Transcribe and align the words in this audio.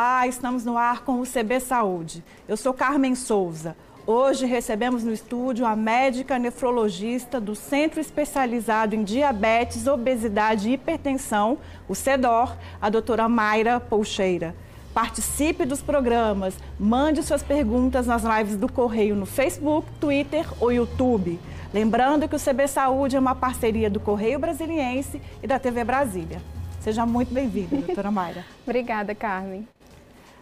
Olá, 0.00 0.28
estamos 0.28 0.64
no 0.64 0.78
ar 0.78 1.00
com 1.00 1.20
o 1.20 1.26
CB 1.26 1.58
Saúde. 1.58 2.22
Eu 2.46 2.56
sou 2.56 2.72
Carmen 2.72 3.16
Souza. 3.16 3.76
Hoje 4.06 4.46
recebemos 4.46 5.02
no 5.02 5.12
estúdio 5.12 5.66
a 5.66 5.74
médica 5.74 6.38
nefrologista 6.38 7.40
do 7.40 7.56
Centro 7.56 7.98
Especializado 7.98 8.94
em 8.94 9.02
Diabetes, 9.02 9.88
Obesidade 9.88 10.68
e 10.68 10.74
Hipertensão, 10.74 11.58
o 11.88 11.96
CEDOR, 11.96 12.56
a 12.80 12.88
doutora 12.88 13.28
Mayra 13.28 13.80
Polcheira. 13.80 14.54
Participe 14.94 15.64
dos 15.64 15.82
programas, 15.82 16.54
mande 16.78 17.20
suas 17.24 17.42
perguntas 17.42 18.06
nas 18.06 18.22
lives 18.22 18.56
do 18.56 18.70
Correio 18.70 19.16
no 19.16 19.26
Facebook, 19.26 19.90
Twitter 20.00 20.46
ou 20.60 20.70
YouTube. 20.70 21.40
Lembrando 21.74 22.28
que 22.28 22.36
o 22.36 22.40
CB 22.40 22.68
Saúde 22.68 23.16
é 23.16 23.18
uma 23.18 23.34
parceria 23.34 23.90
do 23.90 23.98
Correio 23.98 24.38
Brasiliense 24.38 25.20
e 25.42 25.46
da 25.48 25.58
TV 25.58 25.82
Brasília. 25.82 26.40
Seja 26.78 27.04
muito 27.04 27.34
bem-vinda, 27.34 27.78
doutora 27.78 28.12
Mayra. 28.12 28.44
Obrigada, 28.64 29.12
Carmen. 29.12 29.66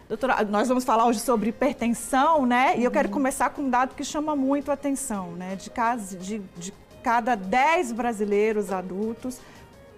Doutora, 0.07 0.41
nós 0.45 0.69
vamos 0.69 0.85
falar 0.85 1.05
hoje 1.05 1.19
sobre 1.19 1.49
hipertensão, 1.49 2.45
né? 2.45 2.77
E 2.77 2.83
eu 2.85 2.89
quero 2.89 3.09
uhum. 3.09 3.13
começar 3.13 3.49
com 3.49 3.63
um 3.63 3.69
dado 3.69 3.93
que 3.93 4.05
chama 4.05 4.37
muito 4.37 4.71
a 4.71 4.73
atenção, 4.73 5.31
né? 5.31 5.57
De, 5.57 5.69
de, 6.17 6.39
de 6.55 6.73
cada 7.03 7.35
10 7.35 7.91
brasileiros 7.91 8.71
adultos, 8.71 9.41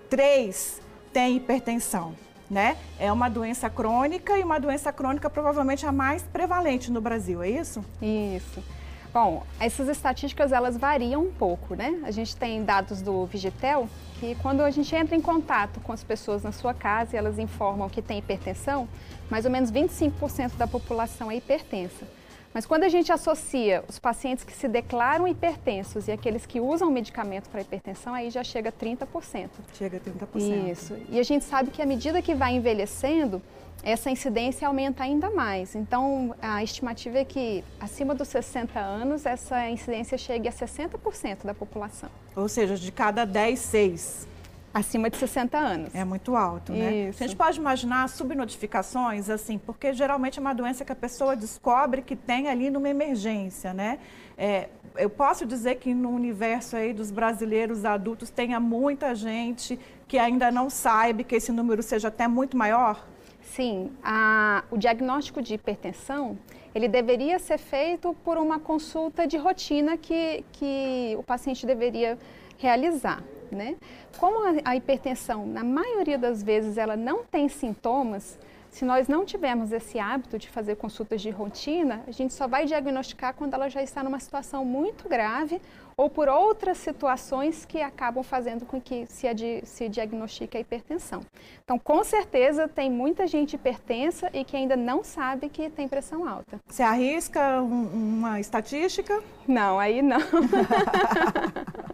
3 0.09 0.81
têm 1.13 1.37
hipertensão, 1.37 2.15
né? 2.49 2.75
É 2.97 3.11
uma 3.11 3.29
doença 3.29 3.69
crônica 3.69 4.35
e 4.35 4.43
uma 4.43 4.59
doença 4.59 4.91
crônica 4.91 5.29
provavelmente 5.29 5.85
a 5.85 5.91
mais 5.91 6.23
prevalente 6.23 6.91
no 6.91 6.99
Brasil, 6.99 7.43
é 7.43 7.49
isso? 7.51 7.85
Isso. 8.01 8.63
Bom, 9.11 9.43
essas 9.59 9.87
estatísticas 9.87 10.51
elas 10.51 10.77
variam 10.77 11.23
um 11.23 11.31
pouco, 11.31 11.73
né? 11.73 11.99
A 12.03 12.11
gente 12.11 12.35
tem 12.35 12.63
dados 12.63 13.01
do 13.01 13.25
Vigitel 13.25 13.89
que 14.19 14.35
quando 14.35 14.61
a 14.61 14.69
gente 14.69 14.95
entra 14.95 15.15
em 15.15 15.21
contato 15.21 15.79
com 15.79 15.91
as 15.91 16.03
pessoas 16.03 16.43
na 16.43 16.51
sua 16.51 16.73
casa 16.73 17.15
e 17.15 17.17
elas 17.17 17.39
informam 17.39 17.89
que 17.89 18.01
tem 18.01 18.19
hipertensão, 18.19 18.87
mais 19.29 19.45
ou 19.45 19.51
menos 19.51 19.71
25% 19.71 20.57
da 20.57 20.67
população 20.67 21.31
é 21.31 21.37
hipertensa. 21.37 22.05
Mas 22.53 22.65
quando 22.65 22.83
a 22.83 22.89
gente 22.89 23.11
associa 23.11 23.83
os 23.87 23.99
pacientes 23.99 24.43
que 24.43 24.51
se 24.51 24.67
declaram 24.67 25.27
hipertensos 25.27 26.07
e 26.07 26.11
aqueles 26.11 26.45
que 26.45 26.59
usam 26.59 26.89
medicamento 26.89 27.47
para 27.49 27.61
hipertensão, 27.61 28.13
aí 28.13 28.29
já 28.29 28.43
chega 28.43 28.69
a 28.69 28.71
30%. 28.71 29.49
Chega 29.73 29.97
a 29.97 29.99
30%. 29.99 30.71
Isso. 30.71 30.97
E 31.09 31.19
a 31.19 31.23
gente 31.23 31.45
sabe 31.45 31.69
que 31.69 31.81
à 31.81 31.85
medida 31.85 32.21
que 32.21 32.33
vai 32.33 32.55
envelhecendo, 32.55 33.41
essa 33.83 34.09
incidência 34.09 34.67
aumenta 34.67 35.03
ainda 35.03 35.29
mais. 35.29 35.75
Então, 35.75 36.35
a 36.41 36.63
estimativa 36.63 37.19
é 37.19 37.25
que 37.25 37.63
acima 37.79 38.13
dos 38.13 38.27
60 38.27 38.79
anos, 38.79 39.25
essa 39.25 39.69
incidência 39.69 40.17
chegue 40.17 40.47
a 40.47 40.51
60% 40.51 41.45
da 41.45 41.53
população. 41.53 42.09
Ou 42.35 42.47
seja, 42.47 42.75
de 42.75 42.91
cada 42.91 43.25
10, 43.25 43.59
6. 43.59 44.27
Acima 44.71 45.09
de 45.09 45.17
60 45.17 45.57
anos. 45.57 45.95
É 45.95 46.05
muito 46.05 46.35
alto, 46.35 46.71
né? 46.71 47.09
Isso. 47.09 47.23
A 47.23 47.27
gente 47.27 47.35
pode 47.35 47.57
imaginar 47.57 48.07
subnotificações, 48.07 49.27
assim, 49.27 49.57
porque 49.57 49.93
geralmente 49.93 50.37
é 50.37 50.41
uma 50.41 50.53
doença 50.53 50.85
que 50.85 50.91
a 50.91 50.95
pessoa 50.95 51.35
descobre 51.35 52.03
que 52.03 52.15
tem 52.15 52.47
ali 52.47 52.69
numa 52.69 52.87
emergência, 52.87 53.73
né? 53.73 53.97
É, 54.37 54.69
eu 54.95 55.09
posso 55.09 55.43
dizer 55.45 55.75
que 55.75 55.93
no 55.93 56.09
universo 56.09 56.75
aí 56.75 56.93
dos 56.93 57.09
brasileiros 57.09 57.83
adultos 57.83 58.29
tenha 58.29 58.59
muita 58.59 59.15
gente 59.15 59.79
que 60.07 60.19
ainda 60.19 60.51
não 60.51 60.69
sabe 60.69 61.23
que 61.23 61.35
esse 61.35 61.51
número 61.51 61.81
seja 61.81 62.09
até 62.09 62.27
muito 62.27 62.55
maior? 62.55 63.07
Sim, 63.55 63.91
a, 64.03 64.63
o 64.69 64.77
diagnóstico 64.77 65.41
de 65.41 65.55
hipertensão, 65.55 66.37
ele 66.73 66.87
deveria 66.87 67.39
ser 67.39 67.57
feito 67.57 68.15
por 68.23 68.37
uma 68.37 68.59
consulta 68.59 69.25
de 69.25 69.37
rotina 69.37 69.97
que, 69.97 70.45
que 70.51 71.15
o 71.17 71.23
paciente 71.23 71.65
deveria 71.65 72.17
realizar. 72.57 73.23
Né? 73.51 73.75
Como 74.19 74.45
a, 74.45 74.53
a 74.63 74.75
hipertensão, 74.75 75.47
na 75.47 75.63
maioria 75.63 76.17
das 76.17 76.43
vezes, 76.43 76.77
ela 76.77 76.95
não 76.95 77.23
tem 77.23 77.49
sintomas, 77.49 78.37
se 78.69 78.85
nós 78.85 79.07
não 79.07 79.25
tivermos 79.25 79.71
esse 79.71 79.97
hábito 79.97 80.37
de 80.37 80.47
fazer 80.47 80.75
consultas 80.75 81.19
de 81.21 81.31
rotina, 81.31 82.03
a 82.07 82.11
gente 82.11 82.33
só 82.33 82.47
vai 82.47 82.65
diagnosticar 82.65 83.33
quando 83.33 83.55
ela 83.55 83.67
já 83.67 83.81
está 83.81 84.03
numa 84.03 84.19
situação 84.19 84.63
muito 84.63 85.09
grave 85.09 85.59
ou 85.99 86.09
por 86.09 86.29
outras 86.29 86.77
situações 86.77 87.65
que 87.65 87.81
acabam 87.81 88.23
fazendo 88.23 88.65
com 88.65 88.79
que 88.79 89.05
se, 89.07 89.27
se 89.65 89.89
diagnostique 89.89 90.55
a 90.55 90.61
hipertensão. 90.61 91.19
Então, 91.61 91.77
com 91.77 92.01
certeza, 92.05 92.69
tem 92.69 92.89
muita 92.89 93.27
gente 93.27 93.57
hipertensa 93.57 94.29
e 94.33 94.45
que 94.45 94.55
ainda 94.55 94.77
não 94.77 95.03
sabe 95.03 95.49
que 95.49 95.69
tem 95.69 95.89
pressão 95.89 96.25
alta. 96.25 96.57
Você 96.69 96.83
arrisca 96.83 97.61
um, 97.61 98.19
uma 98.19 98.39
estatística? 98.39 99.21
Não, 99.45 99.77
aí 99.77 100.01
não. 100.01 100.19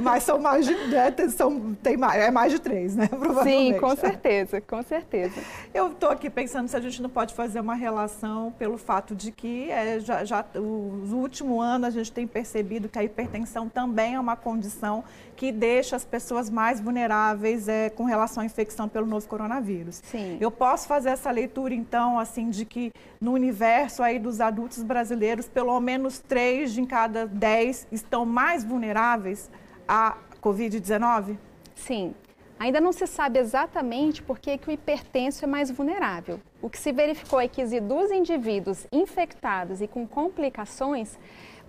Mas 0.00 0.22
são 0.22 0.38
mais 0.38 0.66
de, 0.66 0.74
né, 0.74 1.14
são, 1.30 1.74
tem 1.82 1.96
mais, 1.96 2.20
é 2.22 2.30
mais 2.30 2.52
de 2.52 2.58
três, 2.58 2.94
né? 2.94 3.06
Provavelmente. 3.10 3.74
Sim, 3.74 3.80
com 3.80 3.96
certeza, 3.96 4.60
com 4.60 4.82
certeza. 4.82 5.40
Eu 5.72 5.92
estou 5.92 6.10
aqui 6.10 6.30
pensando 6.30 6.68
se 6.68 6.76
a 6.76 6.80
gente 6.80 7.00
não 7.02 7.10
pode 7.10 7.34
fazer 7.34 7.60
uma 7.60 7.74
relação 7.74 8.52
pelo 8.58 8.78
fato 8.78 9.14
de 9.14 9.32
que 9.32 9.70
é, 9.70 10.00
já, 10.00 10.24
já 10.24 10.44
o 10.54 11.14
último 11.14 11.60
ano 11.60 11.86
a 11.86 11.90
gente 11.90 12.12
tem 12.12 12.26
percebido 12.26 12.88
que 12.88 12.98
a 12.98 13.04
hipertensão 13.04 13.30
hipertensão 13.30 13.68
também 13.68 14.14
é 14.14 14.20
uma 14.20 14.36
condição 14.36 15.04
que 15.40 15.50
deixa 15.50 15.96
as 15.96 16.04
pessoas 16.04 16.50
mais 16.50 16.82
vulneráveis 16.82 17.66
é, 17.66 17.88
com 17.88 18.04
relação 18.04 18.42
à 18.42 18.44
infecção 18.44 18.86
pelo 18.86 19.06
novo 19.06 19.26
coronavírus. 19.26 20.02
Sim. 20.04 20.36
Eu 20.38 20.50
posso 20.50 20.86
fazer 20.86 21.08
essa 21.08 21.30
leitura, 21.30 21.72
então, 21.72 22.18
assim, 22.18 22.50
de 22.50 22.66
que 22.66 22.92
no 23.18 23.32
universo 23.32 24.02
aí 24.02 24.18
dos 24.18 24.38
adultos 24.38 24.82
brasileiros, 24.82 25.48
pelo 25.48 25.80
menos 25.80 26.18
três 26.18 26.74
de 26.74 26.84
cada 26.84 27.26
dez 27.26 27.86
estão 27.90 28.26
mais 28.26 28.64
vulneráveis 28.64 29.50
à 29.88 30.18
Covid-19? 30.42 31.38
Sim. 31.74 32.14
Ainda 32.58 32.78
não 32.78 32.92
se 32.92 33.06
sabe 33.06 33.38
exatamente 33.38 34.22
por 34.22 34.38
que, 34.38 34.58
que 34.58 34.68
o 34.68 34.70
hipertenso 34.70 35.42
é 35.42 35.48
mais 35.48 35.70
vulnerável. 35.70 36.38
O 36.60 36.68
que 36.68 36.78
se 36.78 36.92
verificou 36.92 37.40
é 37.40 37.48
que 37.48 37.64
dos 37.80 38.10
indivíduos 38.10 38.86
infectados 38.92 39.80
e 39.80 39.88
com 39.88 40.06
complicações, 40.06 41.18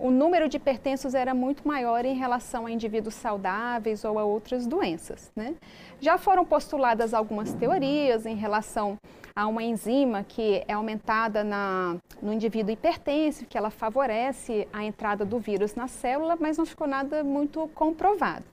o 0.02 0.10
número 0.10 0.48
de 0.48 0.56
hipertensos 0.56 1.14
era 1.14 1.32
muito 1.32 1.66
maior 1.66 2.04
em 2.04 2.14
relação 2.14 2.66
a 2.66 2.72
indivíduos 2.72 3.14
saudáveis 3.14 4.04
ou 4.04 4.18
a 4.18 4.24
outras 4.24 4.66
doenças. 4.66 5.30
Né? 5.36 5.54
Já 6.00 6.18
foram 6.18 6.44
postuladas 6.44 7.14
algumas 7.14 7.54
teorias 7.54 8.26
em 8.26 8.34
relação 8.34 8.98
a 9.34 9.46
uma 9.46 9.62
enzima 9.62 10.24
que 10.24 10.64
é 10.66 10.72
aumentada 10.72 11.44
na, 11.44 11.96
no 12.20 12.32
indivíduo 12.32 12.72
hipertenso, 12.72 13.46
que 13.46 13.56
ela 13.56 13.70
favorece 13.70 14.66
a 14.72 14.82
entrada 14.82 15.24
do 15.24 15.38
vírus 15.38 15.76
na 15.76 15.86
célula, 15.86 16.36
mas 16.38 16.58
não 16.58 16.66
ficou 16.66 16.88
nada 16.88 17.22
muito 17.22 17.70
comprovado. 17.72 18.44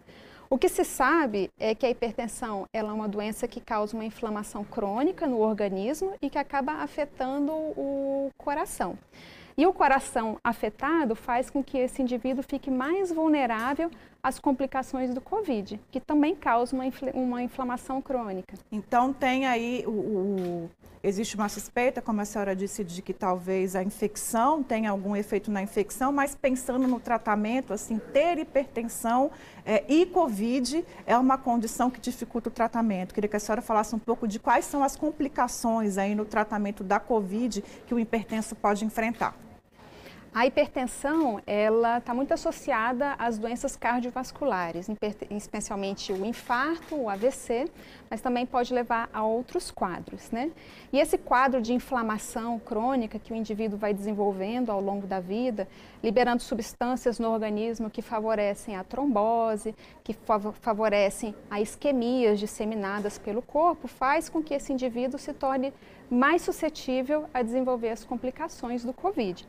O 0.51 0.57
que 0.57 0.69
se 0.69 0.83
sabe 0.83 1.49
é 1.59 1.73
que 1.73 1.85
a 1.85 1.89
hipertensão 1.89 2.65
é 2.71 2.83
uma 2.83 3.07
doença 3.07 3.47
que 3.47 3.59
causa 3.59 3.97
uma 3.97 4.05
inflamação 4.05 4.63
crônica 4.63 5.25
no 5.25 5.39
organismo 5.39 6.13
e 6.21 6.29
que 6.29 6.37
acaba 6.37 6.73
afetando 6.73 7.51
o 7.51 8.29
coração. 8.37 8.95
E 9.59 9.67
o 9.67 9.73
coração 9.73 10.37
afetado 10.41 11.17
faz 11.17 11.49
com 11.49 11.61
que 11.61 11.77
esse 11.77 12.01
indivíduo 12.01 12.41
fique 12.41 12.71
mais 12.71 13.11
vulnerável 13.11 13.91
às 14.23 14.39
complicações 14.39 15.13
do 15.13 15.19
Covid, 15.19 15.77
que 15.91 15.99
também 15.99 16.33
causa 16.33 16.73
uma, 16.73 16.85
infl 16.85 17.07
uma 17.13 17.43
inflamação 17.43 18.01
crônica. 18.01 18.55
Então 18.71 19.11
tem 19.11 19.45
aí 19.47 19.83
o, 19.85 19.91
o, 19.91 20.69
existe 21.03 21.35
uma 21.35 21.49
suspeita, 21.49 22.01
como 22.01 22.21
a 22.21 22.25
senhora 22.25 22.55
disse, 22.55 22.85
de 22.85 23.01
que 23.01 23.13
talvez 23.13 23.75
a 23.75 23.83
infecção 23.83 24.63
tenha 24.63 24.91
algum 24.91 25.13
efeito 25.13 25.51
na 25.51 25.61
infecção, 25.61 26.13
mas 26.13 26.33
pensando 26.33 26.87
no 26.87 26.97
tratamento, 26.97 27.73
assim, 27.73 27.99
ter 28.13 28.39
hipertensão 28.39 29.29
é, 29.65 29.83
e 29.89 30.05
Covid 30.05 30.85
é 31.05 31.17
uma 31.17 31.37
condição 31.37 31.91
que 31.91 31.99
dificulta 31.99 32.47
o 32.47 32.51
tratamento. 32.53 33.13
Queria 33.13 33.29
que 33.29 33.35
a 33.35 33.41
senhora 33.41 33.61
falasse 33.61 33.93
um 33.93 33.99
pouco 33.99 34.25
de 34.25 34.39
quais 34.39 34.63
são 34.63 34.85
as 34.85 34.95
complicações 34.95 35.97
aí 35.97 36.15
no 36.15 36.23
tratamento 36.23 36.81
da 36.81 36.97
Covid 36.97 37.61
que 37.85 37.93
o 37.93 37.99
hipertenso 37.99 38.55
pode 38.55 38.85
enfrentar. 38.85 39.48
A 40.31 40.45
hipertensão, 40.45 41.41
ela 41.47 41.97
está 41.97 42.13
muito 42.13 42.31
associada 42.31 43.15
às 43.17 43.39
doenças 43.39 43.75
cardiovasculares, 43.75 44.87
especialmente 45.31 46.13
o 46.13 46.23
infarto, 46.23 46.95
o 46.95 47.09
AVC, 47.09 47.67
mas 48.07 48.21
também 48.21 48.45
pode 48.45 48.71
levar 48.71 49.09
a 49.11 49.23
outros 49.23 49.71
quadros, 49.71 50.29
né? 50.29 50.51
E 50.93 50.99
esse 50.99 51.17
quadro 51.17 51.59
de 51.59 51.73
inflamação 51.73 52.59
crônica 52.59 53.17
que 53.17 53.33
o 53.33 53.35
indivíduo 53.35 53.79
vai 53.79 53.91
desenvolvendo 53.91 54.69
ao 54.69 54.79
longo 54.79 55.07
da 55.07 55.19
vida, 55.19 55.67
liberando 56.03 56.43
substâncias 56.43 57.17
no 57.17 57.31
organismo 57.31 57.89
que 57.89 58.01
favorecem 58.03 58.75
a 58.75 58.83
trombose, 58.83 59.75
que 60.03 60.15
favorecem 60.61 61.33
a 61.49 61.59
isquemias 61.59 62.39
disseminadas 62.39 63.17
pelo 63.17 63.41
corpo, 63.41 63.87
faz 63.87 64.29
com 64.29 64.43
que 64.43 64.53
esse 64.53 64.71
indivíduo 64.71 65.17
se 65.17 65.33
torne 65.33 65.73
mais 66.09 66.43
suscetível 66.43 67.25
a 67.33 67.41
desenvolver 67.41 67.89
as 67.89 68.05
complicações 68.05 68.85
do 68.85 68.93
COVID. 68.93 69.47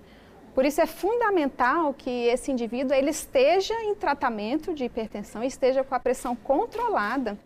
Por 0.55 0.64
isso 0.64 0.81
é 0.81 0.87
fundamental 0.87 1.94
que 1.94 2.11
esse 2.26 2.50
indivíduo 2.50 2.94
ele 2.94 3.11
esteja 3.11 3.75
em 3.82 3.94
tratamento 3.94 4.75
de 4.75 4.85
hipertensão, 4.85 5.44
esteja 5.44 5.85
com 5.85 5.94
a 5.94 6.00
pressão 6.00 6.35
controlada 6.35 7.38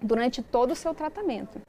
durante 0.00 0.42
todo 0.42 0.72
o 0.72 0.76
seu 0.76 0.94
tratamento. 0.94 1.60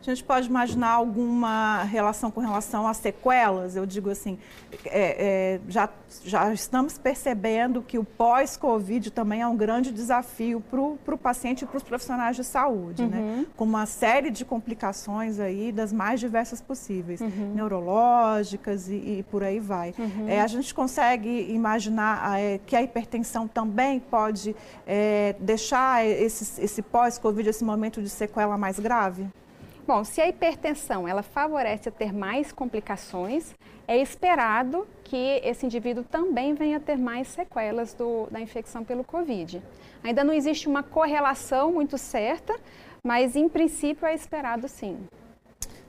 A 0.00 0.10
gente 0.10 0.24
pode 0.24 0.48
imaginar 0.48 0.92
alguma 0.92 1.82
relação 1.84 2.30
com 2.30 2.40
relação 2.40 2.88
às 2.88 2.96
sequelas? 2.96 3.76
Eu 3.76 3.84
digo 3.84 4.08
assim, 4.08 4.38
é, 4.86 5.58
é, 5.58 5.60
já, 5.68 5.90
já 6.24 6.52
estamos 6.52 6.96
percebendo 6.96 7.82
que 7.82 7.98
o 7.98 8.04
pós-Covid 8.04 9.10
também 9.10 9.42
é 9.42 9.46
um 9.46 9.56
grande 9.56 9.92
desafio 9.92 10.62
para 10.70 11.14
o 11.14 11.18
paciente 11.18 11.62
e 11.62 11.66
para 11.66 11.76
os 11.76 11.82
profissionais 11.82 12.34
de 12.34 12.44
saúde, 12.44 13.06
né? 13.06 13.18
uhum. 13.18 13.36
né? 13.40 13.46
Com 13.56 13.64
uma 13.64 13.84
série 13.84 14.30
de 14.30 14.44
complicações 14.44 15.38
aí 15.38 15.70
das 15.70 15.92
mais 15.92 16.18
diversas 16.18 16.62
possíveis, 16.62 17.20
uhum. 17.20 17.52
neurológicas 17.54 18.88
e, 18.88 18.94
e, 18.94 19.26
por 19.30 19.42
aí 19.42 19.60
vai. 19.60 19.94
Uhum. 19.98 20.28
É, 20.28 20.40
a 20.40 20.46
gente 20.46 20.72
consegue 20.74 21.52
imaginar 21.52 22.40
é, 22.40 22.58
que 22.64 22.74
a 22.74 22.82
hipertensão 22.82 23.46
também 23.46 24.00
pode 24.00 24.56
é, 24.86 25.36
deixar 25.38 26.06
esse, 26.06 26.62
esse 26.62 26.80
pós-Covid, 26.80 27.48
esse 27.50 27.64
momento 27.64 28.00
de 28.00 28.08
sequela 28.08 28.56
mais 28.56 28.78
grave? 28.78 29.28
Bom, 29.92 30.04
se 30.04 30.20
a 30.20 30.28
hipertensão 30.28 31.08
ela 31.08 31.20
favorece 31.20 31.90
ter 31.90 32.12
mais 32.12 32.52
complicações, 32.52 33.52
é 33.88 33.96
esperado 33.96 34.86
que 35.02 35.40
esse 35.42 35.66
indivíduo 35.66 36.04
também 36.04 36.54
venha 36.54 36.76
a 36.76 36.80
ter 36.80 36.96
mais 36.96 37.26
sequelas 37.26 37.92
do, 37.92 38.28
da 38.30 38.40
infecção 38.40 38.84
pelo 38.84 39.02
Covid. 39.02 39.60
Ainda 40.04 40.22
não 40.22 40.32
existe 40.32 40.68
uma 40.68 40.84
correlação 40.84 41.72
muito 41.72 41.98
certa, 41.98 42.56
mas 43.04 43.34
em 43.34 43.48
princípio 43.48 44.06
é 44.06 44.14
esperado 44.14 44.68
sim. 44.68 44.96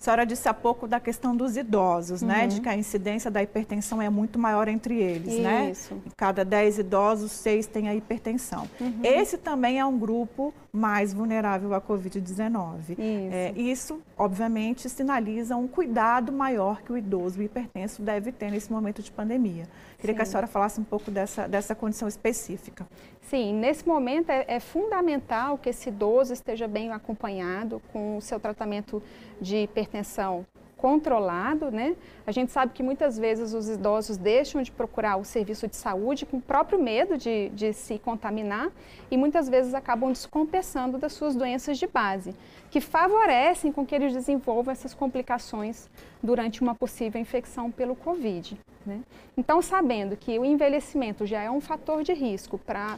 A 0.02 0.04
senhora 0.04 0.26
disse 0.26 0.50
há 0.50 0.54
pouco 0.54 0.88
da 0.88 1.00
questão 1.00 1.36
dos 1.36 1.56
idosos, 1.56 2.24
uhum. 2.24 2.30
né? 2.30 2.48
De 2.48 2.56
uhum. 2.56 2.64
que 2.64 2.70
a 2.70 2.76
incidência 2.76 3.30
da 3.30 3.44
hipertensão 3.44 4.02
é 4.02 4.10
muito 4.10 4.40
maior 4.40 4.68
entre 4.68 4.98
eles, 5.00 5.34
Isso. 5.34 5.42
né? 5.44 5.70
Isso. 5.70 5.94
Em 5.94 6.10
cada 6.18 6.44
10 6.44 6.80
idosos, 6.80 7.32
6 7.34 7.68
têm 7.68 7.88
a 7.88 7.94
hipertensão. 7.94 8.68
Uhum. 8.80 9.02
Esse 9.04 9.38
também 9.38 9.80
é 9.80 9.86
um 9.86 10.00
grupo 10.00 10.52
mais 10.74 11.14
vulnerável 11.14 11.76
à 11.76 11.80
Covid-19. 11.80 12.80
Isso. 12.90 12.98
É, 13.00 13.54
isso, 13.56 14.02
obviamente, 14.18 14.90
sinaliza 14.90 15.56
um 15.56 15.68
cuidado 15.68 16.32
maior 16.32 16.82
que 16.82 16.92
o 16.92 16.98
idoso 16.98 17.40
hipertenso 17.40 18.02
deve 18.02 18.32
ter 18.32 18.50
nesse 18.50 18.72
momento 18.72 19.04
de 19.04 19.12
pandemia. 19.12 19.68
Queria 20.00 20.14
Sim. 20.14 20.16
que 20.16 20.22
a 20.24 20.26
senhora 20.26 20.48
falasse 20.48 20.82
um 20.82 20.84
pouco 20.84 21.12
dessa, 21.12 21.48
dessa 21.48 21.76
condição 21.76 22.08
específica. 22.08 22.88
Sim, 23.22 23.54
nesse 23.54 23.88
momento 23.88 24.30
é, 24.30 24.44
é, 24.48 24.60
fundamental 24.60 25.58
que 25.58 25.70
esse 25.70 25.90
idoso 25.90 26.34
esteja 26.34 26.68
bem 26.68 26.92
acompanhado 26.92 27.82
com 27.94 28.18
o 28.18 28.22
seu 28.22 28.40
tratamento 28.40 29.02
de 29.40 29.58
hipertensão 29.58 30.46
controlado, 30.76 31.70
né? 31.70 31.96
A 32.26 32.32
gente 32.32 32.52
sabe 32.52 32.74
que 32.74 32.82
muitas 32.82 33.16
vezes 33.16 33.54
os 33.54 33.70
idosos 33.70 34.18
deixam 34.18 34.64
de 34.64 34.72
procurar 34.72 35.18
o 35.18 35.24
serviço 35.24 35.68
de 35.68 35.76
saúde 35.76 36.26
com 36.26 36.38
o 36.38 36.42
próprio 36.42 36.82
medo 36.82 37.20
de, 37.20 37.50
de 37.50 37.72
se 37.72 38.00
contaminar 38.00 38.72
e 39.12 39.16
muitas 39.16 39.48
vezes 39.48 39.76
acabam 39.76 40.12
descompensando 40.12 40.98
das 40.98 41.14
suas 41.14 41.36
doenças 41.36 41.78
de 41.78 41.86
base, 41.86 42.34
que 42.72 42.82
favorecem 42.82 43.72
com 43.72 43.86
que 43.86 43.94
eles 43.94 44.12
desenvolvam 44.12 44.72
essas 44.72 44.96
complicações 44.96 45.88
durante 46.22 46.62
uma 46.62 46.76
possível 46.76 47.20
infecção 47.20 47.72
pelo 47.72 47.96
Covid. 47.96 48.58
Né? 48.86 49.02
Então, 49.38 49.62
sabendo 49.62 50.18
que 50.18 50.38
o 50.40 50.46
envelhecimento 50.46 51.26
já 51.26 51.42
é 51.42 51.50
um 51.50 51.62
fator 51.62 52.04
de 52.04 52.14
risco 52.14 52.58
para 52.58 52.98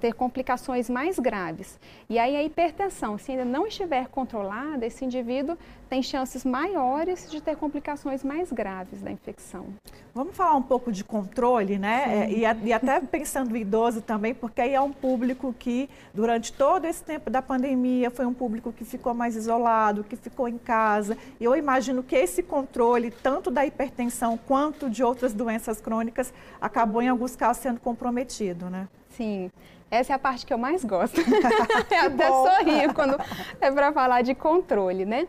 ter 0.00 0.14
complicações 0.14 0.88
mais 0.88 1.18
graves, 1.18 1.78
e 2.08 2.18
aí 2.18 2.36
a 2.36 2.42
hipertensão, 2.42 3.18
se 3.18 3.32
ainda 3.32 3.44
não 3.44 3.66
estiver 3.66 4.08
controlada, 4.08 4.86
esse 4.86 5.04
indivíduo 5.04 5.58
tem 5.88 6.02
chances 6.02 6.44
maiores 6.44 7.30
de 7.30 7.40
ter 7.40 7.56
complicações 7.56 8.24
mais 8.24 8.50
graves 8.50 9.00
da 9.02 9.10
infecção. 9.10 9.66
Vamos 10.14 10.36
falar 10.36 10.54
um 10.54 10.62
pouco 10.62 10.90
de 10.90 11.04
controle, 11.04 11.78
né? 11.78 12.26
É, 12.26 12.32
e, 12.32 12.66
e, 12.66 12.72
até 12.72 13.00
pensando 13.00 13.50
no 13.50 13.56
idoso 13.56 14.00
também, 14.00 14.32
porque 14.32 14.60
aí 14.60 14.74
é 14.74 14.80
um 14.80 14.92
público 14.92 15.54
que, 15.58 15.88
durante 16.12 16.52
todo 16.52 16.84
esse 16.84 17.02
tempo 17.02 17.28
da 17.28 17.42
pandemia, 17.42 18.10
foi 18.10 18.24
um 18.24 18.32
público 18.32 18.72
que 18.72 18.84
ficou 18.84 19.12
mais 19.12 19.36
isolado, 19.36 20.04
que 20.04 20.16
ficou 20.16 20.48
em 20.48 20.56
casa. 20.56 21.18
E 21.38 21.44
eu 21.44 21.56
imagino 21.56 22.02
que 22.02 22.14
esse 22.14 22.42
controle, 22.42 22.63
tanto 23.22 23.50
da 23.50 23.64
hipertensão 23.64 24.38
quanto 24.38 24.88
de 24.90 25.02
outras 25.02 25.32
doenças 25.32 25.80
crônicas, 25.80 26.32
acabou 26.60 27.02
em 27.02 27.08
alguns 27.08 27.36
casos 27.36 27.62
sendo 27.62 27.80
comprometido, 27.80 28.70
né? 28.70 28.88
Sim. 29.10 29.50
Essa 29.90 30.12
é 30.12 30.16
a 30.16 30.18
parte 30.18 30.44
que 30.44 30.52
eu 30.52 30.58
mais 30.58 30.84
gosto. 30.84 31.20
eu 31.20 32.06
até 32.06 32.28
sorrio 32.28 32.94
quando 32.94 33.16
é 33.60 33.70
para 33.70 33.92
falar 33.92 34.22
de 34.22 34.34
controle, 34.34 35.04
né? 35.04 35.26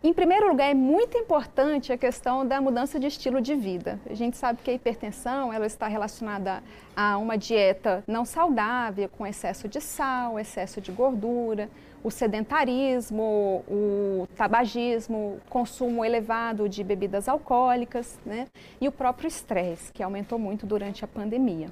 Em 0.00 0.12
primeiro 0.12 0.46
lugar, 0.46 0.70
é 0.70 0.74
muito 0.74 1.18
importante 1.18 1.92
a 1.92 1.98
questão 1.98 2.46
da 2.46 2.60
mudança 2.60 3.00
de 3.00 3.08
estilo 3.08 3.40
de 3.40 3.56
vida. 3.56 3.98
A 4.08 4.14
gente 4.14 4.36
sabe 4.36 4.62
que 4.62 4.70
a 4.70 4.74
hipertensão 4.74 5.52
ela 5.52 5.66
está 5.66 5.88
relacionada 5.88 6.62
a 6.94 7.18
uma 7.18 7.36
dieta 7.36 8.04
não 8.06 8.24
saudável, 8.24 9.08
com 9.08 9.26
excesso 9.26 9.66
de 9.66 9.80
sal, 9.80 10.38
excesso 10.38 10.80
de 10.80 10.92
gordura, 10.92 11.68
o 12.02 12.10
sedentarismo, 12.10 13.64
o 13.68 14.28
tabagismo, 14.36 15.40
consumo 15.48 16.04
elevado 16.04 16.68
de 16.68 16.82
bebidas 16.84 17.28
alcoólicas, 17.28 18.18
né? 18.24 18.46
E 18.80 18.88
o 18.88 18.92
próprio 18.92 19.28
estresse, 19.28 19.92
que 19.92 20.02
aumentou 20.02 20.38
muito 20.38 20.66
durante 20.66 21.04
a 21.04 21.08
pandemia. 21.08 21.68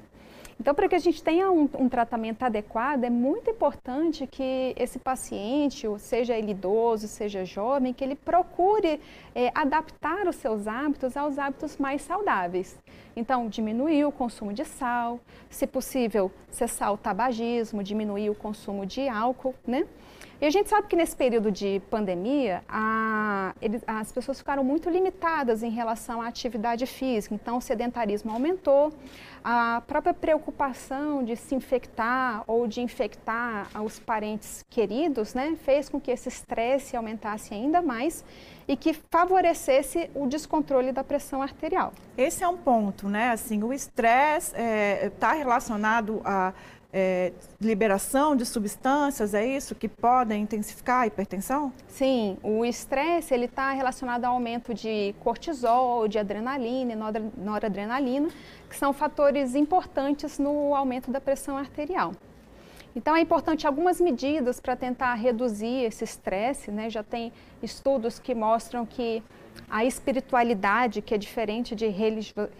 Então, 0.59 0.73
para 0.73 0.89
que 0.89 0.95
a 0.95 0.99
gente 0.99 1.21
tenha 1.21 1.51
um, 1.51 1.69
um, 1.77 1.87
tratamento 1.87 2.41
adequado, 2.41 3.03
é 3.03 3.11
muito 3.11 3.49
importante 3.51 4.25
que 4.25 4.73
esse 4.75 4.97
paciente, 4.97 5.87
seja 5.99 6.35
ele 6.35 6.51
idoso, 6.51 7.07
seja 7.07 7.45
jovem, 7.45 7.93
que 7.93 8.03
ele 8.03 8.15
procure 8.15 8.99
é, 9.35 9.51
adaptar 9.53 10.27
os 10.27 10.35
seus 10.37 10.65
hábitos 10.65 11.15
aos 11.15 11.37
hábitos 11.37 11.77
mais 11.77 12.01
saudáveis. 12.01 12.75
Então, 13.15 13.47
diminuir 13.47 14.05
o 14.05 14.11
consumo 14.11 14.51
de 14.51 14.65
sal, 14.65 15.19
se 15.47 15.67
possível, 15.67 16.31
cessar 16.49 16.91
o 16.91 16.97
tabagismo, 16.97 17.83
diminuir 17.83 18.31
o 18.31 18.35
consumo 18.35 18.83
de 18.83 19.07
álcool, 19.07 19.53
né? 19.65 19.85
E 20.39 20.45
a 20.45 20.51
gente 20.51 20.69
sabe 20.69 20.87
que 20.87 20.95
nesse 20.95 21.15
período 21.15 21.51
de 21.51 21.81
pandemia, 21.89 22.63
a, 22.69 23.55
ele, 23.59 23.81
as 23.87 24.11
pessoas 24.11 24.37
ficaram 24.37 24.63
muito 24.63 24.87
limitadas 24.87 25.63
em 25.63 25.71
relação 25.71 26.21
à 26.21 26.27
atividade 26.27 26.85
física, 26.85 27.33
então 27.33 27.57
o 27.57 27.61
sedentarismo 27.61 28.31
aumentou, 28.31 28.93
a 29.43 29.81
própria 29.87 30.13
preocupação 30.13 31.23
de 31.23 31.35
se 31.35 31.55
infectar 31.55 32.43
ou 32.45 32.67
de 32.67 32.81
infectar 32.81 33.67
os 33.83 33.97
parentes 33.97 34.63
queridos, 34.69 35.33
né, 35.33 35.57
fez 35.63 35.89
com 35.89 35.99
que 35.99 36.11
esse 36.11 36.29
estresse 36.29 36.95
aumentasse 36.95 37.53
ainda 37.53 37.81
mais 37.81 38.23
e 38.67 38.75
que 38.75 38.93
favorecesse 38.93 40.09
o 40.13 40.27
descontrole 40.27 40.91
da 40.91 41.03
pressão 41.03 41.41
arterial. 41.41 41.93
Esse 42.17 42.43
é 42.43 42.47
um 42.47 42.57
ponto, 42.57 43.07
né? 43.07 43.29
Assim, 43.29 43.63
o 43.63 43.71
estresse 43.71 44.51
está 44.51 44.61
é, 44.61 45.09
tá 45.09 45.31
relacionado 45.31 46.21
a 46.25 46.53
é, 46.91 47.33
liberação 47.59 48.35
de 48.35 48.45
substâncias, 48.45 49.33
é 49.33 49.45
isso, 49.45 49.75
que 49.75 49.87
podem 49.87 50.43
intensificar 50.43 51.01
a 51.01 51.07
hipertensão? 51.07 51.71
Sim, 51.87 52.37
o 52.41 52.63
estresse 52.63 53.33
ele 53.33 53.45
está 53.45 53.71
relacionado 53.71 54.25
ao 54.25 54.33
aumento 54.33 54.73
de 54.73 55.13
cortisol, 55.19 56.07
de 56.07 56.17
adrenalina 56.17 56.93
e 56.93 57.41
noradrenalina, 57.41 58.29
que 58.69 58.75
são 58.75 58.93
fatores 58.93 59.55
importantes 59.55 60.39
no 60.39 60.73
aumento 60.73 61.11
da 61.11 61.19
pressão 61.19 61.57
arterial. 61.57 62.13
Então 62.95 63.15
é 63.15 63.21
importante 63.21 63.67
algumas 63.67 64.01
medidas 64.01 64.59
para 64.59 64.75
tentar 64.75 65.13
reduzir 65.13 65.83
esse 65.83 66.03
estresse, 66.03 66.71
né? 66.71 66.89
Já 66.89 67.03
tem 67.03 67.31
estudos 67.61 68.17
que 68.17 68.33
mostram 68.33 68.87
que 68.87 69.21
a 69.69 69.85
espiritualidade, 69.85 71.01
que 71.03 71.13
é 71.13 71.17
diferente 71.17 71.75
de 71.75 71.87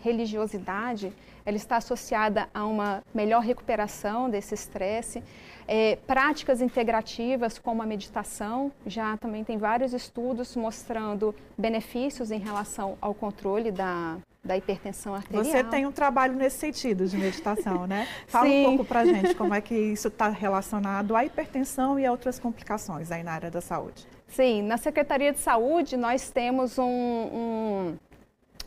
religiosidade, 0.03 1.11
ela 1.47 1.55
está 1.55 1.77
associada 1.77 2.49
a 2.53 2.65
uma 2.65 3.01
melhor 3.13 3.41
recuperação 3.41 4.29
desse 4.29 4.53
estresse. 4.53 5.23
É, 5.65 5.95
práticas 6.05 6.59
integrativas 6.61 7.57
como 7.57 7.81
a 7.81 7.85
meditação, 7.85 8.69
já 8.85 9.15
também 9.15 9.45
tem 9.45 9.57
vários 9.57 9.93
estudos 9.93 10.57
mostrando 10.57 11.33
benefícios 11.57 12.31
em 12.31 12.39
relação 12.39 12.97
ao 12.99 13.13
controle 13.13 13.71
da, 13.71 14.17
da 14.43 14.57
hipertensão 14.57 15.15
arterial. 15.15 15.45
Você 15.45 15.63
tem 15.63 15.85
um 15.85 15.91
trabalho 15.91 16.35
nesse 16.35 16.57
sentido 16.57 17.07
de 17.07 17.17
meditação, 17.17 17.87
né? 17.87 18.05
Fala 18.27 18.47
Sim. 18.47 18.61
um 18.61 18.65
pouco 18.65 18.83
para 18.83 19.05
gente 19.05 19.33
como 19.33 19.53
é 19.53 19.61
que 19.61 19.73
isso 19.93 20.09
está 20.09 20.27
relacionado 20.27 21.15
à 21.15 21.23
hipertensão 21.23 21.97
e 21.97 22.05
a 22.05 22.11
outras 22.11 22.37
complicações 22.39 23.09
aí 23.09 23.23
na 23.23 23.31
área 23.31 23.49
da 23.49 23.61
saúde. 23.61 24.05
Sim, 24.27 24.63
na 24.63 24.75
Secretaria 24.77 25.31
de 25.31 25.39
Saúde 25.39 25.95
nós 25.95 26.29
temos 26.29 26.77
um, 26.77 26.83
um 26.83 27.97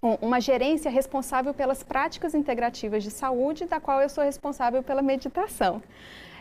uma 0.03 0.41
gerência 0.41 0.91
responsável 0.91 1.53
pelas 1.53 1.83
práticas 1.83 2.35
integrativas 2.35 3.03
de 3.03 3.11
saúde, 3.11 3.67
da 3.67 3.79
qual 3.79 4.01
eu 4.01 4.09
sou 4.09 4.25
responsável 4.25 4.83
pela 4.83 5.03
meditação. 5.03 5.83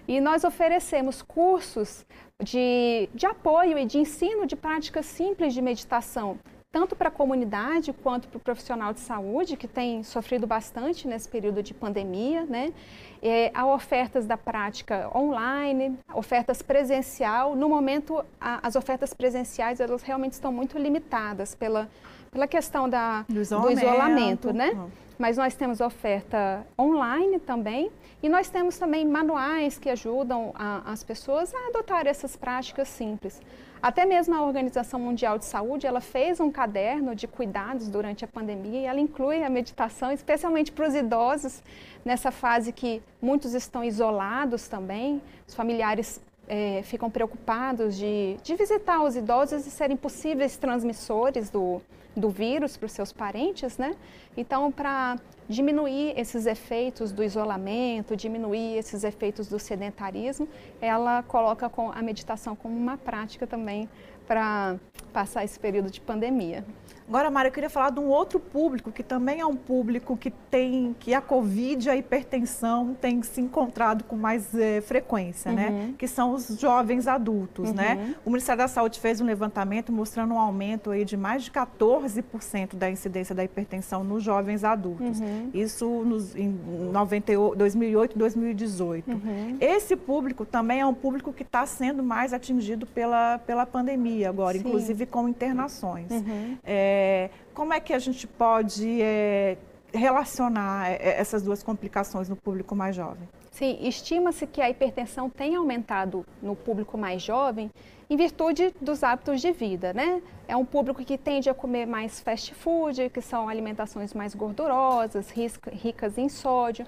E 0.07 0.19
nós 0.19 0.43
oferecemos 0.43 1.21
cursos 1.21 2.05
de, 2.41 3.09
de 3.13 3.25
apoio 3.25 3.77
e 3.77 3.85
de 3.85 3.97
ensino 3.97 4.45
de 4.45 4.55
práticas 4.55 5.05
simples 5.05 5.53
de 5.53 5.61
meditação, 5.61 6.39
tanto 6.71 6.95
para 6.95 7.09
a 7.09 7.11
comunidade 7.11 7.91
quanto 7.91 8.27
para 8.27 8.37
o 8.37 8.39
profissional 8.39 8.93
de 8.93 9.01
saúde, 9.01 9.57
que 9.57 9.67
tem 9.67 10.03
sofrido 10.03 10.47
bastante 10.47 11.07
nesse 11.07 11.27
período 11.27 11.61
de 11.61 11.73
pandemia. 11.73 12.45
Né? 12.45 12.73
É, 13.21 13.51
há 13.53 13.65
ofertas 13.65 14.25
da 14.25 14.37
prática 14.37 15.11
online, 15.15 15.97
ofertas 16.13 16.61
presencial. 16.61 17.55
No 17.55 17.67
momento, 17.67 18.23
a, 18.39 18.65
as 18.65 18.75
ofertas 18.75 19.13
presenciais 19.13 19.79
elas 19.79 20.01
realmente 20.01 20.33
estão 20.33 20.51
muito 20.51 20.77
limitadas 20.77 21.53
pela 21.53 21.89
pela 22.31 22.47
questão 22.47 22.89
da, 22.89 23.25
do 23.27 23.41
isolamento, 23.41 23.75
do 23.75 23.79
isolamento 23.79 24.53
né? 24.53 24.71
Uhum. 24.71 24.89
mas 25.17 25.37
nós 25.37 25.55
temos 25.55 25.81
oferta 25.81 26.65
online 26.77 27.39
também 27.39 27.91
e 28.21 28.29
nós 28.29 28.49
temos 28.49 28.77
também 28.77 29.05
manuais 29.05 29.77
que 29.77 29.89
ajudam 29.89 30.51
a, 30.53 30.91
as 30.91 31.03
pessoas 31.03 31.53
a 31.53 31.67
adotar 31.69 32.05
essas 32.05 32.35
práticas 32.35 32.87
simples. 32.87 33.41
Até 33.81 34.05
mesmo 34.05 34.35
a 34.35 34.41
Organização 34.41 34.99
Mundial 34.99 35.37
de 35.37 35.45
Saúde, 35.45 35.87
ela 35.87 36.01
fez 36.01 36.41
um 36.41 36.51
caderno 36.51 37.15
de 37.15 37.27
cuidados 37.27 37.87
durante 37.87 38.25
a 38.25 38.27
pandemia 38.27 38.81
e 38.81 38.85
ela 38.85 38.99
inclui 38.99 39.41
a 39.41 39.49
meditação, 39.49 40.11
especialmente 40.11 40.69
para 40.69 40.85
os 40.85 40.93
idosos, 40.93 41.63
nessa 42.03 42.29
fase 42.29 42.73
que 42.73 43.01
muitos 43.21 43.53
estão 43.53 43.81
isolados 43.81 44.67
também, 44.67 45.21
os 45.47 45.55
familiares 45.55 46.21
é, 46.49 46.81
ficam 46.83 47.09
preocupados 47.09 47.95
de, 47.95 48.35
de 48.43 48.55
visitar 48.55 49.01
os 49.01 49.15
idosos 49.15 49.65
e 49.65 49.71
serem 49.71 49.95
possíveis 49.95 50.57
transmissores 50.57 51.49
do, 51.49 51.81
do 52.15 52.29
vírus 52.29 52.77
para 52.77 52.85
os 52.85 52.91
seus 52.91 53.11
parentes, 53.11 53.77
né? 53.77 53.95
Então, 54.35 54.71
para 54.71 55.17
diminuir 55.49 56.13
esses 56.15 56.45
efeitos 56.45 57.11
do 57.11 57.23
isolamento, 57.23 58.15
diminuir 58.15 58.77
esses 58.77 59.03
efeitos 59.03 59.47
do 59.47 59.57
sedentarismo, 59.57 60.47
ela 60.79 61.23
coloca 61.23 61.69
a 61.93 62.01
meditação 62.03 62.55
como 62.55 62.77
uma 62.77 62.97
prática 62.97 63.47
também 63.47 63.89
para 64.27 64.77
passar 65.11 65.43
esse 65.43 65.59
período 65.59 65.89
de 65.89 65.99
pandemia. 65.99 66.63
Agora, 67.07 67.31
Mário, 67.31 67.49
eu 67.49 67.51
queria 67.51 67.71
falar 67.71 67.89
de 67.89 67.99
um 67.99 68.07
outro 68.07 68.39
público 68.39 68.91
que 68.91 69.01
também 69.01 69.39
é 69.39 69.45
um 69.45 69.55
público 69.55 70.15
que 70.15 70.29
tem 70.29 70.95
que 70.99 71.11
a 71.11 71.19
Covid 71.19 71.87
e 71.87 71.89
a 71.89 71.97
hipertensão 71.97 72.95
têm 73.01 73.23
se 73.23 73.41
encontrado 73.41 74.03
com 74.03 74.15
mais 74.15 74.53
é, 74.53 74.79
frequência, 74.81 75.51
né? 75.51 75.69
uhum. 75.69 75.77
né? 75.87 75.93
Que 75.97 76.07
são 76.07 76.35
os 76.35 76.59
jovens 76.59 77.07
adultos, 77.07 77.73
né? 77.73 77.95
uhum. 77.95 78.07
né? 78.09 78.15
O 78.23 78.29
Ministério 78.29 78.59
da 78.59 78.67
Saúde 78.67 78.99
fez 78.99 79.19
um 79.19 79.25
levantamento 79.25 79.91
mostrando 79.91 80.35
um 80.35 80.39
aumento 80.39 80.91
aí 80.91 81.03
de 81.03 81.17
mais 81.17 81.41
de 81.41 81.49
14% 81.49 82.75
da 82.75 82.91
incidência 82.91 83.33
da 83.33 83.43
hipertensão 83.43 84.03
nos 84.03 84.21
jovens 84.21 84.63
adultos. 84.63 85.19
Uhum. 85.19 85.38
Isso 85.53 85.85
nos, 86.03 86.35
em 86.35 86.49
98, 86.91 87.55
2008 87.57 88.15
e 88.15 88.19
2018. 88.19 89.11
Uhum. 89.11 89.57
Esse 89.59 89.95
público 89.95 90.45
também 90.45 90.81
é 90.81 90.85
um 90.85 90.93
público 90.93 91.31
que 91.31 91.43
está 91.43 91.65
sendo 91.65 92.01
mais 92.01 92.33
atingido 92.33 92.85
pela, 92.85 93.37
pela 93.39 93.65
pandemia 93.65 94.29
agora, 94.29 94.57
Sim. 94.57 94.67
inclusive 94.67 95.05
com 95.05 95.27
internações. 95.27 96.09
Uhum. 96.11 96.57
É, 96.63 96.79
é, 96.89 97.29
como 97.53 97.73
é 97.73 97.79
que 97.79 97.93
a 97.93 97.99
gente 97.99 98.25
pode 98.25 99.01
é, 99.01 99.57
relacionar 99.93 100.91
é, 100.91 101.19
essas 101.19 101.41
duas 101.41 101.61
complicações 101.61 102.29
no 102.29 102.35
público 102.35 102.75
mais 102.75 102.95
jovem? 102.95 103.27
Sim, 103.59 103.77
estima-se 103.81 104.47
que 104.47 104.61
a 104.61 104.69
hipertensão 104.69 105.29
tem 105.29 105.53
aumentado 105.53 106.25
no 106.41 106.55
público 106.55 106.97
mais 106.97 107.21
jovem 107.21 107.69
em 108.09 108.15
virtude 108.15 108.73
dos 108.79 109.03
hábitos 109.03 109.41
de 109.41 109.51
vida, 109.51 109.91
né? 109.91 110.21
É 110.47 110.55
um 110.55 110.63
público 110.63 111.03
que 111.03 111.17
tende 111.17 111.49
a 111.49 111.53
comer 111.53 111.85
mais 111.85 112.21
fast 112.21 112.55
food, 112.55 113.09
que 113.09 113.19
são 113.19 113.49
alimentações 113.49 114.13
mais 114.13 114.33
gordurosas, 114.33 115.29
ricas 115.29 116.17
em 116.17 116.29
sódio. 116.29 116.85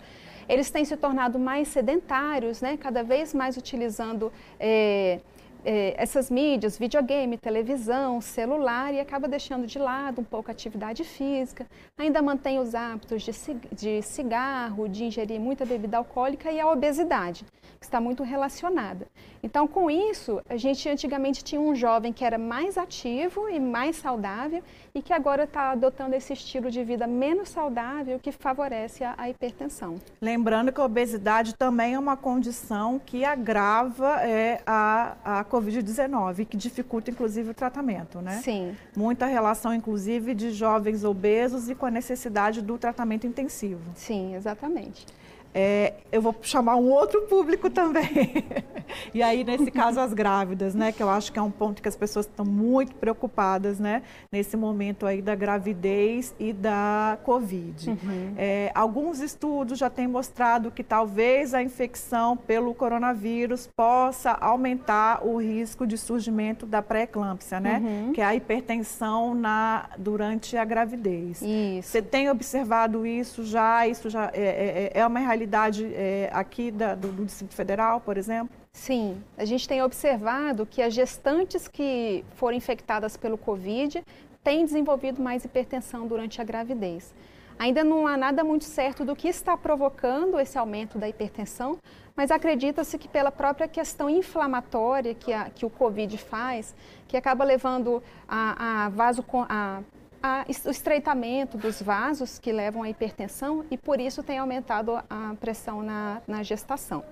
Eles 0.48 0.72
têm 0.72 0.86
se 0.86 0.96
tornado 0.96 1.38
mais 1.38 1.68
sedentários, 1.68 2.62
né? 2.62 2.78
Cada 2.78 3.04
vez 3.04 3.34
mais 3.34 3.58
utilizando 3.58 4.32
é, 4.58 5.20
é, 5.64 5.94
essas 5.98 6.30
mídias, 6.30 6.78
videogame, 6.78 7.38
televisão, 7.38 8.20
celular, 8.20 8.94
e 8.94 9.00
acaba 9.00 9.28
deixando 9.28 9.68
de 9.68 9.78
lado 9.78 10.22
um 10.22 10.24
pouco 10.24 10.50
a 10.50 10.54
atividade 10.54 11.04
física, 11.04 11.66
ainda 11.98 12.22
mantém 12.22 12.60
os 12.60 12.74
hábitos 12.74 13.24
de, 13.24 13.32
de 13.72 14.02
cigarro, 14.02 14.88
de 14.88 15.06
ingerir 15.06 15.40
muita 15.40 15.66
bebida 15.66 15.98
alcoólica 15.98 16.52
e 16.52 16.60
a 16.60 16.70
obesidade, 16.70 17.46
que 17.80 17.86
está 17.86 18.02
muito 18.02 18.24
relacionada. 18.24 19.08
Então, 19.44 19.68
com 19.68 19.90
isso, 19.90 20.42
a 20.48 20.56
gente 20.56 20.88
antigamente 20.88 21.44
tinha 21.44 21.60
um 21.60 21.76
jovem 21.76 22.14
que 22.14 22.24
era 22.24 22.38
mais 22.38 22.78
ativo 22.78 23.50
e 23.50 23.60
mais 23.60 23.96
saudável 23.96 24.64
e 24.94 25.02
que 25.02 25.14
agora 25.14 25.44
está 25.44 25.72
adotando 25.72 26.16
esse 26.16 26.34
estilo 26.34 26.70
de 26.70 26.84
vida 26.84 27.08
menos 27.08 27.50
saudável 27.50 28.20
que 28.20 28.32
favorece 28.32 29.04
a, 29.04 29.16
a 29.18 29.30
hipertensão. 29.30 29.96
Lembrando 30.22 30.72
que 30.72 30.80
a 30.80 30.86
obesidade 30.86 31.56
também 31.56 31.96
é 31.96 32.00
uma 32.00 32.16
condição 32.16 33.00
que 33.04 33.26
agrava 33.26 34.22
é, 34.22 34.62
a, 34.66 35.40
a 35.40 35.46
Covid-19, 35.46 36.46
que 36.46 36.58
dificulta 36.58 37.10
inclusive 37.10 37.52
o 37.52 37.54
tratamento, 37.54 38.22
né? 38.22 38.42
Sim. 38.44 38.76
Muita 38.96 39.26
relação, 39.26 39.74
inclusive, 39.74 40.36
de 40.36 40.52
jovens 40.52 41.04
obesos 41.04 41.70
e 41.70 41.76
com 41.76 41.86
a 41.86 41.92
necessidade 41.92 42.62
do 42.62 42.78
tratamento 42.78 43.26
intensivo. 43.26 43.82
Sim, 43.96 44.36
exatamente. 44.36 45.06
É, 45.54 45.94
eu 46.12 46.22
vou 46.22 46.36
chamar 46.42 46.78
um 46.78 46.90
outro 46.90 47.24
público 47.24 47.70
também. 47.70 48.46
e 49.14 49.22
aí, 49.22 49.44
nesse 49.44 49.70
caso, 49.70 50.00
as 50.00 50.14
grávidas, 50.14 50.74
né? 50.74 50.92
Que 50.92 51.04
eu 51.04 51.10
acho 51.10 51.32
que 51.32 51.40
é 51.40 51.42
um 51.42 51.52
ponto 51.52 51.82
que 51.82 51.88
as 51.88 51.96
pessoas 51.96 52.26
estão 52.26 52.46
muito 52.46 52.96
preocupadas, 52.96 53.80
né? 53.80 54.02
Nesse 54.32 54.56
momento 54.56 55.06
aí 55.06 55.22
da 55.22 55.36
gravidez 55.36 56.34
e 56.40 56.54
da 56.54 57.18
Covid. 57.24 57.90
Uhum. 57.90 58.34
É, 58.38 58.72
alguns 58.74 59.20
estudos 59.20 59.78
já 59.78 59.90
têm 59.90 60.08
mostrado 60.08 60.72
que 60.72 60.84
talvez 60.84 61.54
a 61.54 61.62
infecção 61.62 62.38
pelo 62.38 62.74
coronavírus 62.74 63.68
possa 63.76 64.32
aumentar 64.32 65.26
o 65.26 65.38
risco 65.38 65.86
de 65.86 65.98
surgimento 65.98 66.66
da 66.66 66.82
pré-eclâmpsia, 66.82 67.60
né? 67.60 67.82
Uhum. 67.84 68.14
Que 68.14 68.22
é 68.22 68.26
a 68.26 68.36
hipertensão 68.36 69.34
na, 69.34 69.90
durante 69.98 70.56
a 70.56 70.64
gravidez. 70.64 71.42
Isso. 71.42 71.90
Você 71.90 72.02
tem 72.02 72.30
observado 72.30 73.06
isso 73.06 73.44
já? 73.44 73.86
Isso 73.86 74.10
já 74.10 74.32
é, 74.34 74.92
é, 74.94 75.00
é 75.00 75.06
uma 75.06 75.20
realidade 75.20 75.41
realidade 75.42 75.92
é, 75.94 76.30
aqui 76.32 76.72
da, 76.72 76.94
do, 76.94 77.12
do 77.12 77.26
Distrito 77.26 77.56
Federal, 77.56 78.00
por 78.00 78.18
exemplo? 78.18 78.56
Sim, 78.72 79.22
a 79.38 79.44
gente 79.44 79.68
tem 79.68 79.82
observado 79.82 80.66
que 80.66 80.82
as 80.82 80.94
gestantes 80.94 81.68
que 81.68 82.24
foram 82.36 82.56
infectadas 82.56 83.18
pelo 83.18 83.38
Covid 83.38 84.04
têm 84.44 84.64
desenvolvido 84.64 85.22
mais 85.22 85.44
hipertensão 85.44 86.08
durante 86.08 86.40
a 86.40 86.44
gravidez. 86.44 87.14
Ainda 87.60 87.84
não 87.84 88.08
há 88.08 88.18
nada 88.18 88.44
muito 88.44 88.64
certo 88.64 89.04
do 89.04 89.16
que 89.16 89.28
está 89.28 89.58
provocando 89.58 90.40
esse 90.40 90.58
aumento 90.58 90.98
da 90.98 91.08
hipertensão, 91.08 91.78
mas 92.16 92.32
acredita-se 92.32 92.98
que 92.98 93.08
pela 93.08 93.32
própria 93.32 93.68
questão 93.68 94.10
inflamatória 94.10 95.14
que, 95.14 95.32
a, 95.34 95.50
que 95.50 95.66
o 95.66 95.70
Covid 95.70 96.18
faz, 96.18 96.74
que 97.08 97.18
acaba 97.18 97.44
levando 97.44 98.02
a, 98.28 98.86
a, 98.86 98.90
vaso, 98.90 99.24
a 99.50 99.82
a, 100.22 100.46
o 100.66 100.72
estreitamento 100.72 101.58
dos 101.58 101.82
vasos 101.82 102.38
que 102.38 102.52
levam 102.52 102.84
à 102.84 102.90
hipertensão 102.90 103.66
e 103.72 103.78
por 103.78 104.00
isso 104.00 104.22
tem 104.22 104.38
aumentado 104.38 104.96
a 105.10 105.36
pressão 105.40 105.82
na, 105.82 106.22
na 106.28 106.44
gestação. 106.44 107.04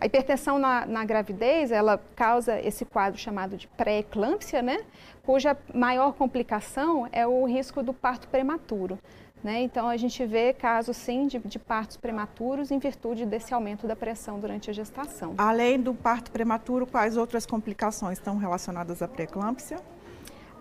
A 0.00 0.06
hipertensão 0.06 0.58
na, 0.58 0.84
na, 0.84 1.04
gravidez, 1.04 1.70
ela 1.70 2.00
causa 2.16 2.60
esse 2.60 2.84
quadro 2.84 3.18
chamado 3.18 3.56
de 3.56 3.68
pré-eclâmpsia, 3.68 4.60
né? 4.60 4.80
cuja 5.22 5.56
maior 5.72 6.12
complicação 6.14 7.08
é 7.12 7.24
o 7.24 7.44
risco 7.44 7.84
do 7.84 7.94
parto 7.94 8.26
prematuro. 8.26 8.98
Né? 9.44 9.62
Então, 9.62 9.88
a 9.88 9.96
gente 9.96 10.24
vê 10.24 10.52
casos, 10.52 10.96
sim, 10.96 11.26
de, 11.26 11.38
de, 11.38 11.58
partos 11.58 11.96
prematuros 11.96 12.70
em 12.70 12.78
virtude 12.78 13.26
desse 13.26 13.52
aumento 13.52 13.86
da 13.86 13.96
pressão 13.96 14.38
durante 14.38 14.70
a 14.70 14.72
gestação. 14.72 15.34
Além 15.38 15.80
do 15.80 15.94
parto 15.94 16.30
prematuro, 16.30 16.86
quais 16.86 17.16
outras 17.16 17.44
complicações 17.44 18.18
estão 18.18 18.36
relacionadas 18.36 19.02
à 19.02 19.08
pré-eclâmpsia? 19.08 19.78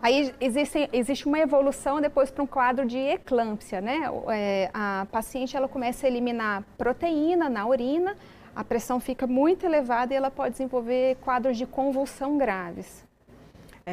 Aí 0.02 0.34
existe, 0.42 0.90
existe 0.92 1.28
uma 1.28 1.40
evolução 1.40 2.02
depois 2.02 2.32
para 2.32 2.44
um 2.44 2.48
quadro 2.48 2.88
de 2.88 2.98
eclâmpsia, 2.98 3.80
né? 3.80 4.02
É, 4.30 4.70
a 4.74 5.06
paciente 5.12 5.56
ela 5.56 5.68
começa 5.68 6.08
a 6.08 6.10
eliminar 6.10 6.64
proteína 6.76 7.48
na 7.50 7.68
urina, 7.68 8.18
a 8.56 8.64
pressão 8.64 9.00
fica 9.00 9.28
muito 9.28 9.64
elevada 9.66 10.14
e 10.14 10.18
ela 10.18 10.32
pode 10.32 10.54
desenvolver 10.54 11.18
quadros 11.22 11.56
de 11.56 11.68
convulsão 11.68 12.38
graves. 12.38 13.06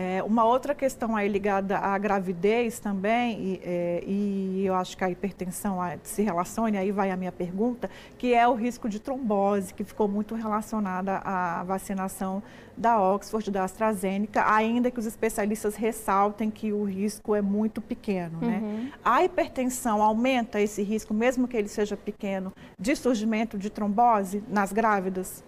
É, 0.00 0.22
uma 0.22 0.44
outra 0.44 0.76
questão 0.76 1.16
aí 1.16 1.26
ligada 1.26 1.76
à 1.76 1.98
gravidez 1.98 2.78
também, 2.78 3.40
e, 3.40 3.60
é, 3.64 4.04
e 4.06 4.62
eu 4.64 4.72
acho 4.76 4.96
que 4.96 5.02
a 5.02 5.10
hipertensão 5.10 5.80
se 6.04 6.22
relaciona, 6.22 6.78
aí 6.78 6.92
vai 6.92 7.10
a 7.10 7.16
minha 7.16 7.32
pergunta, 7.32 7.90
que 8.16 8.32
é 8.32 8.46
o 8.46 8.54
risco 8.54 8.88
de 8.88 9.00
trombose, 9.00 9.74
que 9.74 9.82
ficou 9.82 10.06
muito 10.06 10.36
relacionada 10.36 11.20
à 11.24 11.64
vacinação 11.64 12.40
da 12.76 13.02
Oxford, 13.02 13.50
da 13.50 13.64
AstraZeneca, 13.64 14.44
ainda 14.48 14.88
que 14.88 15.00
os 15.00 15.06
especialistas 15.06 15.74
ressaltem 15.74 16.48
que 16.48 16.72
o 16.72 16.84
risco 16.84 17.34
é 17.34 17.42
muito 17.42 17.80
pequeno. 17.80 18.38
Né? 18.40 18.60
Uhum. 18.62 18.90
A 19.04 19.24
hipertensão 19.24 20.00
aumenta 20.00 20.60
esse 20.60 20.80
risco, 20.80 21.12
mesmo 21.12 21.48
que 21.48 21.56
ele 21.56 21.66
seja 21.66 21.96
pequeno, 21.96 22.52
de 22.78 22.94
surgimento 22.94 23.58
de 23.58 23.68
trombose 23.68 24.44
nas 24.48 24.72
grávidas? 24.72 25.42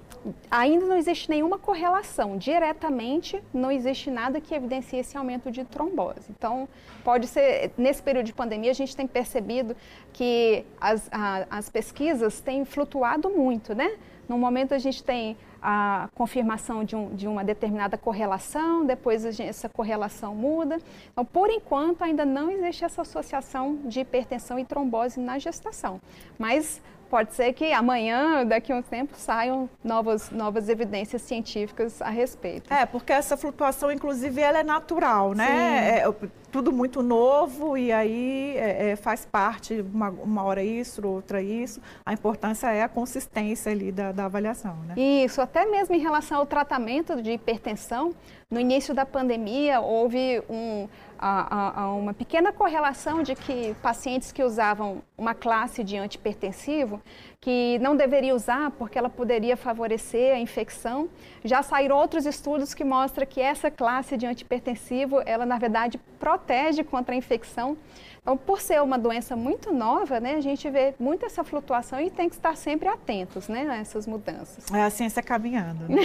Ainda 0.51 0.87
não 0.87 0.97
existe 0.97 1.31
nenhuma 1.31 1.59
correlação. 1.59 2.37
Diretamente, 2.37 3.43
não 3.53 3.71
existe 3.71 4.11
nada 4.11 4.41
que 4.41 4.55
evidencie 4.55 4.99
esse 4.99 5.17
aumento 5.17 5.51
de 5.51 5.65
trombose. 5.65 6.31
Então, 6.31 6.69
pode 7.03 7.27
ser, 7.27 7.73
nesse 7.77 8.03
período 8.03 8.27
de 8.27 8.33
pandemia, 8.33 8.71
a 8.71 8.75
gente 8.75 8.95
tem 8.97 9.07
percebido 9.07 9.77
que 10.13 10.65
as, 10.81 11.09
a, 11.11 11.47
as 11.51 11.69
pesquisas 11.69 12.41
têm 12.41 12.65
flutuado 12.65 13.31
muito, 13.31 13.75
né? 13.75 13.97
No 14.29 14.39
momento, 14.39 14.75
a 14.75 14.79
gente 14.79 15.03
tem 15.03 15.37
a 15.63 16.09
confirmação 16.15 16.85
de, 16.85 16.97
um, 16.97 17.15
de 17.15 17.27
uma 17.27 17.45
determinada 17.45 17.99
correlação, 17.99 18.85
depois 18.85 19.23
gente, 19.23 19.49
essa 19.49 19.69
correlação 19.69 20.35
muda. 20.35 20.79
Então, 21.13 21.25
por 21.25 21.51
enquanto, 21.51 22.03
ainda 22.03 22.25
não 22.25 22.51
existe 22.51 22.85
essa 22.85 23.03
associação 23.03 23.81
de 23.85 24.01
hipertensão 24.01 24.59
e 24.59 24.65
trombose 24.65 25.19
na 25.19 25.39
gestação. 25.39 26.01
Mas 26.39 26.81
pode 27.11 27.35
ser 27.35 27.53
que 27.53 27.73
amanhã, 27.73 28.47
daqui 28.47 28.73
a 28.73 28.77
um 28.77 28.83
tempo, 28.83 29.15
saiam 29.17 29.69
novas, 29.83 30.31
novas 30.31 30.69
evidências 30.69 31.21
científicas 31.23 32.01
a 32.01 32.09
respeito. 32.09 32.73
É, 32.73 32.87
porque 32.87 33.13
essa 33.13 33.37
flutuação, 33.37 33.91
inclusive, 33.91 34.41
ela 34.41 34.61
é 34.61 34.63
natural, 34.63 35.35
né? 35.35 35.99
É, 35.99 36.15
tudo 36.51 36.73
muito 36.73 37.03
novo 37.03 37.77
e 37.77 37.93
aí 37.93 38.57
é, 38.57 38.91
é, 38.91 38.97
faz 38.97 39.25
parte, 39.25 39.85
uma, 39.93 40.11
uma 40.11 40.45
hora 40.45 40.63
isso, 40.63 41.07
outra 41.07 41.43
isso. 41.43 41.81
A 42.05 42.13
importância 42.13 42.71
é 42.71 42.83
a 42.83 42.89
consistência 42.89 43.71
ali 43.73 43.91
da, 43.91 44.13
da 44.13 44.25
avaliação, 44.25 44.77
né? 44.87 44.95
Isso, 44.97 45.41
até 45.41 45.67
mesmo 45.67 45.95
em 45.95 46.01
relação 46.01 46.39
ao 46.39 46.47
tratamento 46.47 47.21
de 47.23 47.33
hipertensão, 47.33 48.15
no 48.51 48.59
início 48.59 48.93
da 48.93 49.07
pandemia 49.07 49.81
houve 49.81 50.43
um, 50.51 50.89
a, 51.21 51.83
a, 51.83 51.93
uma 51.93 52.15
pequena 52.15 52.51
correlação 52.51 53.23
de 53.23 53.35
que 53.35 53.75
pacientes 53.83 54.33
que 54.33 54.43
usavam 54.43 55.03
uma 55.19 55.35
classe 55.35 55.85
de 55.85 55.97
antipertensivo 55.97 57.01
que 57.41 57.79
não 57.79 57.97
deveria 57.97 58.35
usar 58.35 58.71
porque 58.73 58.99
ela 58.99 59.09
poderia 59.09 59.57
favorecer 59.57 60.35
a 60.35 60.39
infecção. 60.39 61.09
Já 61.43 61.63
saíram 61.63 61.97
outros 61.97 62.27
estudos 62.27 62.75
que 62.75 62.85
mostram 62.85 63.27
que 63.27 63.41
essa 63.41 63.71
classe 63.71 64.15
de 64.19 64.27
antipertensivo, 64.27 65.23
ela 65.25 65.47
na 65.47 65.57
verdade 65.57 65.99
protege 66.19 66.85
contra 66.85 67.15
a 67.15 67.17
infecção. 67.17 67.79
Então, 68.21 68.37
por 68.37 68.61
ser 68.61 68.83
uma 68.83 68.99
doença 68.99 69.35
muito 69.35 69.73
nova, 69.73 70.21
né, 70.21 70.35
a 70.35 70.41
gente 70.43 70.69
vê 70.69 70.95
muito 71.01 71.25
essa 71.25 71.43
flutuação 71.43 71.99
e 71.99 72.11
tem 72.11 72.29
que 72.29 72.35
estar 72.35 72.55
sempre 72.55 72.87
atentos 72.87 73.49
né, 73.49 73.67
a 73.71 73.77
essas 73.77 74.07
mudanças. 74.07 74.71
É 74.71 74.83
a 74.83 74.91
ciência 74.91 75.23
caminhando. 75.23 75.89
Né? 75.89 75.97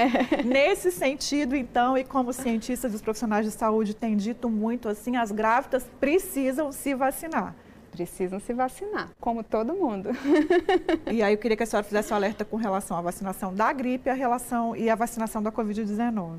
Nesse 0.42 0.90
sentido, 0.90 1.54
então, 1.54 1.98
e 1.98 2.04
como 2.04 2.32
cientistas 2.32 2.92
dos 2.92 3.02
profissionais 3.02 3.44
de 3.44 3.52
saúde 3.52 3.94
têm 3.94 4.16
dito 4.16 4.48
muito 4.48 4.88
assim, 4.88 5.16
as 5.18 5.30
grávidas 5.30 5.86
precisam 6.00 6.72
se 6.72 6.94
vacinar 6.94 7.54
precisam 7.98 8.38
se 8.38 8.54
vacinar, 8.54 9.10
como 9.20 9.42
todo 9.42 9.74
mundo. 9.74 10.10
e 11.10 11.20
aí 11.20 11.34
eu 11.34 11.38
queria 11.38 11.56
que 11.56 11.64
a 11.64 11.66
senhora 11.66 11.84
fizesse 11.84 12.12
um 12.12 12.16
alerta 12.16 12.44
com 12.44 12.56
relação 12.56 12.96
à 12.96 13.00
vacinação 13.00 13.52
da 13.52 13.72
gripe 13.72 14.08
a 14.08 14.14
relação, 14.14 14.76
e 14.76 14.88
a 14.88 14.94
vacinação 14.94 15.42
da 15.42 15.50
Covid-19. 15.50 16.38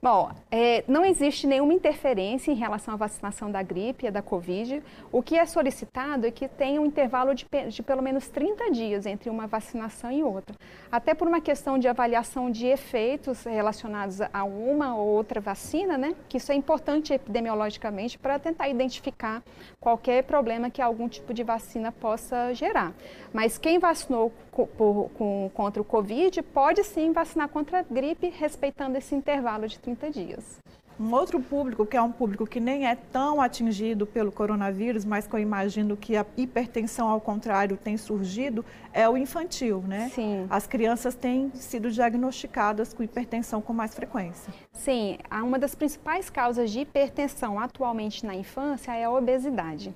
Bom, 0.00 0.30
é, 0.48 0.84
não 0.86 1.04
existe 1.04 1.44
nenhuma 1.44 1.74
interferência 1.74 2.52
em 2.52 2.54
relação 2.54 2.94
à 2.94 2.96
vacinação 2.96 3.50
da 3.50 3.62
gripe 3.62 4.06
e 4.06 4.10
da 4.10 4.22
Covid. 4.22 4.80
O 5.10 5.20
que 5.20 5.36
é 5.36 5.44
solicitado 5.44 6.24
é 6.24 6.30
que 6.30 6.46
tenha 6.46 6.80
um 6.80 6.86
intervalo 6.86 7.34
de, 7.34 7.44
de, 7.68 7.82
pelo 7.82 8.00
menos 8.00 8.28
30 8.28 8.70
dias 8.70 9.06
entre 9.06 9.28
uma 9.28 9.48
vacinação 9.48 10.12
e 10.12 10.22
outra. 10.22 10.54
Até 10.90 11.14
por 11.14 11.26
uma 11.26 11.40
questão 11.40 11.78
de 11.78 11.88
avaliação 11.88 12.48
de 12.48 12.66
efeitos 12.66 13.42
relacionados 13.42 14.20
a 14.20 14.44
uma 14.44 14.94
ou 14.94 15.08
outra 15.08 15.40
vacina, 15.40 15.98
né? 15.98 16.14
Que 16.28 16.36
isso 16.36 16.52
é 16.52 16.54
importante 16.54 17.12
epidemiologicamente 17.12 18.18
para 18.18 18.38
tentar 18.38 18.68
identificar 18.68 19.42
qualquer 19.80 20.22
problema 20.22 20.70
que 20.70 20.80
algum 20.80 21.08
tipo 21.08 21.34
de 21.34 21.42
vacina 21.42 21.90
possa 21.90 22.54
gerar. 22.54 22.92
Mas 23.32 23.58
quem 23.58 23.80
vacinou 23.80 24.32
por, 24.52 25.10
com, 25.14 25.50
contra 25.54 25.82
o 25.82 25.84
Covid 25.84 26.40
pode 26.42 26.84
sim 26.84 27.12
vacinar 27.12 27.48
contra 27.48 27.80
a 27.80 27.82
gripe, 27.82 28.28
respeitando 28.28 28.96
esse 28.96 29.14
intervalo 29.14 29.66
de 29.66 29.78
30 29.78 29.87
dias. 30.10 30.58
Um 31.00 31.12
outro 31.12 31.38
público, 31.38 31.86
que 31.86 31.96
é 31.96 32.02
um 32.02 32.10
público 32.10 32.44
que 32.44 32.58
nem 32.58 32.88
é 32.88 32.96
tão 32.96 33.40
atingido 33.40 34.04
pelo 34.04 34.32
coronavírus, 34.32 35.04
mas 35.04 35.28
que 35.28 35.34
eu 35.34 35.38
imagino 35.38 35.96
que 35.96 36.16
a 36.16 36.26
hipertensão, 36.36 37.08
ao 37.08 37.20
contrário, 37.20 37.76
tem 37.76 37.96
surgido, 37.96 38.64
é 38.92 39.08
o 39.08 39.16
infantil, 39.16 39.80
né? 39.86 40.10
Sim. 40.12 40.46
As 40.50 40.66
crianças 40.66 41.14
têm 41.14 41.52
sido 41.54 41.88
diagnosticadas 41.88 42.92
com 42.92 43.04
hipertensão 43.04 43.62
com 43.62 43.72
mais 43.72 43.94
frequência. 43.94 44.52
Sim, 44.72 45.18
uma 45.30 45.56
das 45.56 45.76
principais 45.76 46.28
causas 46.28 46.68
de 46.68 46.80
hipertensão 46.80 47.60
atualmente 47.60 48.26
na 48.26 48.34
infância 48.34 48.92
é 48.92 49.04
a 49.04 49.10
obesidade. 49.10 49.94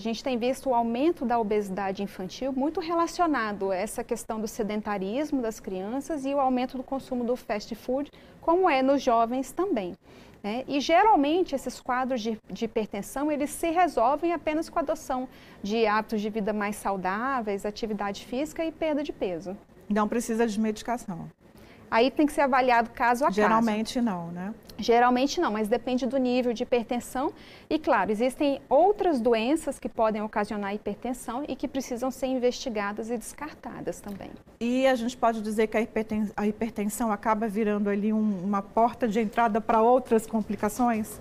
A 0.00 0.02
gente 0.02 0.24
tem 0.24 0.38
visto 0.38 0.70
o 0.70 0.74
aumento 0.74 1.26
da 1.26 1.38
obesidade 1.38 2.02
infantil 2.02 2.54
muito 2.54 2.80
relacionado 2.80 3.70
a 3.70 3.76
essa 3.76 4.02
questão 4.02 4.40
do 4.40 4.48
sedentarismo 4.48 5.42
das 5.42 5.60
crianças 5.60 6.24
e 6.24 6.32
o 6.32 6.40
aumento 6.40 6.78
do 6.78 6.82
consumo 6.82 7.22
do 7.22 7.36
fast 7.36 7.74
food, 7.74 8.10
como 8.40 8.70
é 8.70 8.80
nos 8.80 9.02
jovens 9.02 9.52
também. 9.52 9.94
Né? 10.42 10.64
E 10.66 10.80
geralmente 10.80 11.54
esses 11.54 11.78
quadros 11.82 12.22
de, 12.22 12.38
de, 12.50 12.64
hipertensão 12.64 13.30
eles 13.30 13.50
se 13.50 13.68
resolvem 13.68 14.32
apenas 14.32 14.70
com 14.70 14.78
a 14.78 14.80
adoção 14.80 15.28
de 15.62 15.86
hábitos 15.86 16.22
de 16.22 16.30
vida 16.30 16.54
mais 16.54 16.76
saudáveis, 16.76 17.66
atividade 17.66 18.24
física 18.24 18.64
e 18.64 18.72
perda 18.72 19.02
de 19.02 19.12
peso. 19.12 19.54
Não 19.86 20.08
precisa 20.08 20.46
de 20.46 20.58
medicação. 20.58 21.28
Aí 21.90 22.10
tem 22.10 22.24
que 22.24 22.32
ser 22.32 22.42
avaliado 22.42 22.90
caso 22.90 23.24
a 23.24 23.30
Geralmente 23.30 23.94
caso. 23.94 24.06
não, 24.06 24.28
né? 24.28 24.54
Geralmente 24.78 25.40
não, 25.40 25.50
mas 25.50 25.68
depende 25.68 26.06
do 26.06 26.16
nível 26.16 26.52
de 26.52 26.62
hipertensão. 26.62 27.32
E 27.68 27.78
claro, 27.78 28.10
existem 28.10 28.60
outras 28.68 29.20
doenças 29.20 29.78
que 29.78 29.88
podem 29.88 30.22
ocasionar 30.22 30.74
hipertensão 30.74 31.44
e 31.48 31.56
que 31.56 31.66
precisam 31.66 32.10
ser 32.10 32.28
investigadas 32.28 33.10
e 33.10 33.16
descartadas 33.16 34.00
também. 34.00 34.30
E 34.60 34.86
a 34.86 34.94
gente 34.94 35.16
pode 35.16 35.42
dizer 35.42 35.66
que 35.66 35.76
a 35.76 36.46
hipertensão, 36.46 37.10
acaba 37.10 37.48
virando 37.48 37.90
ali 37.90 38.12
um, 38.12 38.44
uma 38.44 38.62
porta 38.62 39.08
de 39.08 39.20
entrada 39.20 39.60
para 39.60 39.82
outras 39.82 40.26
complicações? 40.26 41.20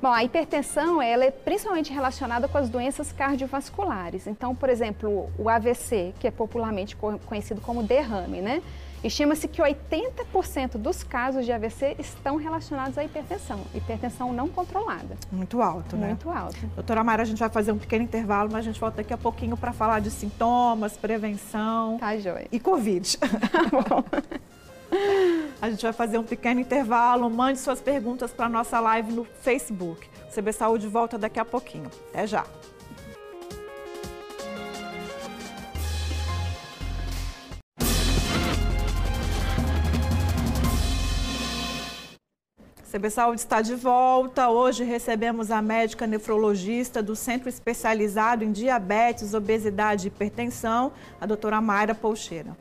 Bom, 0.00 0.12
a 0.12 0.22
hipertensão 0.22 1.02
ela 1.02 1.24
é 1.24 1.30
principalmente 1.30 1.92
relacionada 1.92 2.46
com 2.46 2.56
as 2.56 2.68
doenças 2.68 3.10
cardiovasculares. 3.10 4.28
Então, 4.28 4.54
por 4.54 4.68
exemplo, 4.68 5.28
o 5.36 5.48
AVC, 5.48 6.14
que 6.20 6.28
é 6.28 6.30
popularmente 6.30 6.96
conhecido 7.26 7.60
como 7.60 7.82
derrame, 7.82 8.40
né? 8.40 8.62
Estima-se 9.02 9.46
que 9.46 9.62
80% 9.62 10.72
dos 10.72 11.04
casos 11.04 11.44
de 11.44 11.52
AVC 11.52 11.96
estão 11.98 12.36
relacionados 12.36 12.98
à 12.98 13.04
hipertensão, 13.04 13.60
hipertensão 13.74 14.32
não 14.32 14.48
controlada. 14.48 15.16
Muito 15.30 15.62
alto, 15.62 15.96
né? 15.96 16.08
Muito 16.08 16.28
alto. 16.30 16.58
Doutora 16.74 17.04
Mara, 17.04 17.22
a 17.22 17.26
gente 17.26 17.38
vai 17.38 17.48
fazer 17.48 17.72
um 17.72 17.78
pequeno 17.78 18.04
intervalo, 18.04 18.50
mas 18.50 18.60
a 18.60 18.62
gente 18.62 18.80
volta 18.80 18.96
daqui 18.98 19.12
a 19.12 19.18
pouquinho 19.18 19.56
para 19.56 19.72
falar 19.72 20.00
de 20.00 20.10
sintomas, 20.10 20.96
prevenção. 20.96 21.98
Tá, 21.98 22.16
joia. 22.16 22.48
E 22.50 22.58
Covid. 22.58 23.18
Tá 23.18 23.28
bom. 23.88 24.04
A 25.60 25.70
gente 25.70 25.82
vai 25.82 25.92
fazer 25.92 26.18
um 26.18 26.24
pequeno 26.24 26.60
intervalo. 26.60 27.28
Mande 27.30 27.58
suas 27.58 27.80
perguntas 27.80 28.32
para 28.32 28.46
a 28.46 28.48
nossa 28.48 28.80
live 28.80 29.12
no 29.12 29.24
Facebook. 29.42 30.08
CB 30.34 30.52
Saúde 30.52 30.86
volta 30.86 31.18
daqui 31.18 31.38
a 31.38 31.44
pouquinho. 31.44 31.90
Até 32.10 32.26
já. 32.26 32.44
CB 42.90 43.10
Saúde 43.10 43.40
está 43.42 43.60
de 43.60 43.74
volta. 43.74 44.48
Hoje 44.48 44.82
recebemos 44.82 45.50
a 45.50 45.60
médica 45.60 46.06
nefrologista 46.06 47.02
do 47.02 47.14
Centro 47.14 47.46
Especializado 47.46 48.44
em 48.44 48.50
Diabetes, 48.50 49.34
Obesidade 49.34 50.06
e 50.06 50.08
Hipertensão, 50.08 50.90
a 51.20 51.26
doutora 51.26 51.60
Mayra 51.60 51.94
Polcheira. 51.94 52.56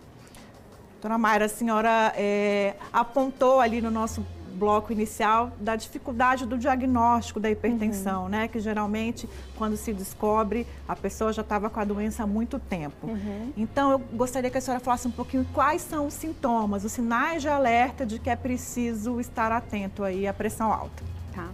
Doutora 0.96 1.18
Mayra, 1.18 1.46
a 1.46 1.50
senhora 1.50 2.12
é, 2.18 2.76
apontou 2.92 3.62
ali 3.62 3.80
no 3.80 3.90
nosso 3.90 4.22
bloco 4.58 4.92
inicial 4.92 5.52
da 5.60 5.76
dificuldade 5.76 6.46
do 6.46 6.58
diagnóstico 6.58 7.40
da 7.40 7.50
hipertensão, 7.50 8.24
uhum. 8.24 8.30
né? 8.30 8.48
Que 8.48 8.60
geralmente, 8.60 9.30
quando 9.56 9.78
se 9.78 9.94
descobre, 9.94 10.66
a 10.88 10.96
pessoa 10.96 11.32
já 11.32 11.42
estava 11.42 11.70
com 11.70 11.80
a 11.80 11.86
doença 11.86 12.24
há 12.24 12.28
muito 12.28 12.60
tempo. 12.60 13.08
Uhum. 13.08 13.54
Então, 13.56 13.92
eu 13.92 14.00
gostaria 14.00 14.50
que 14.50 14.58
a 14.58 14.62
senhora 14.62 14.84
falasse 14.84 15.08
um 15.08 15.12
pouquinho 15.12 15.46
quais 15.54 15.82
são 15.82 16.08
os 16.08 16.14
sintomas, 16.14 16.84
os 16.84 16.92
sinais 16.92 17.42
de 17.42 17.48
alerta 17.48 18.06
de 18.06 18.20
que 18.20 18.30
é 18.30 18.36
preciso 18.36 19.20
estar 19.20 19.52
atento 19.52 20.04
aí 20.04 20.28
à 20.28 20.34
pressão 20.34 20.74
alta. 20.74 21.04
Tá. 21.34 21.48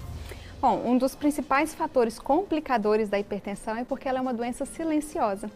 Bom, 0.61 0.81
um 0.85 0.97
dos 0.97 1.13
principais 1.13 1.75
fatores 1.75 2.17
complicadores 2.17 3.09
da 3.09 3.19
hipertensão 3.19 3.75
é 3.75 3.83
porque 3.83 4.07
ela 4.07 4.19
é 4.19 4.21
uma 4.21 4.33
doença 4.33 4.65
silenciosa. 4.65 5.51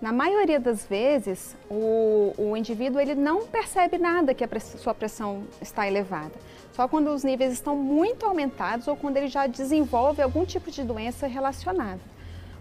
Na 0.00 0.12
maioria 0.12 0.58
das 0.58 0.86
vezes, 0.86 1.54
o, 1.70 2.32
o 2.38 2.56
indivíduo 2.56 2.98
ele 2.98 3.14
não 3.14 3.46
percebe 3.46 3.98
nada 3.98 4.32
que 4.32 4.42
a 4.42 4.48
press 4.48 4.76
sua 4.78 4.94
pressão 4.94 5.44
está 5.60 5.86
elevada. 5.86 6.32
Só 6.72 6.88
quando 6.88 7.10
os 7.10 7.22
níveis 7.22 7.52
estão 7.52 7.76
muito 7.76 8.24
aumentados 8.24 8.88
ou 8.88 8.96
quando 8.96 9.18
ele 9.18 9.28
já 9.28 9.46
desenvolve 9.46 10.22
algum 10.22 10.46
tipo 10.46 10.70
de 10.70 10.82
doença 10.82 11.26
relacionada. 11.26 12.00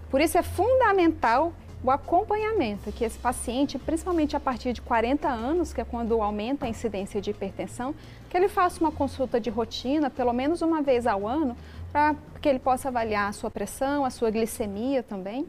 Por 0.10 0.20
isso 0.20 0.38
é 0.38 0.44
fundamental 0.44 1.54
o 1.82 1.90
acompanhamento, 1.90 2.92
que 2.92 3.06
esse 3.06 3.18
paciente, 3.18 3.80
principalmente 3.80 4.36
a 4.36 4.40
partir 4.40 4.74
de 4.74 4.82
40 4.82 5.30
anos, 5.30 5.72
que 5.72 5.80
é 5.80 5.86
quando 5.86 6.22
aumenta 6.22 6.66
a 6.66 6.70
incidência 6.70 7.22
de 7.22 7.32
hipertensão, 7.32 7.96
que 8.30 8.36
ele 8.36 8.50
faça 8.50 8.82
uma 8.82 8.92
consulta 8.92 9.40
de 9.40 9.50
rotina, 9.50 10.10
pelo 10.10 10.34
menos 10.34 10.62
uma 10.62 10.82
vez 10.82 11.08
ao 11.08 11.26
ano, 11.26 11.56
para 11.90 12.16
que 12.42 12.50
ele 12.50 12.60
possa 12.60 12.90
avaliar 12.90 13.30
a 13.30 13.32
sua 13.32 13.50
pressão, 13.50 14.04
a 14.04 14.10
sua 14.10 14.30
glicemia 14.30 15.02
também. 15.02 15.48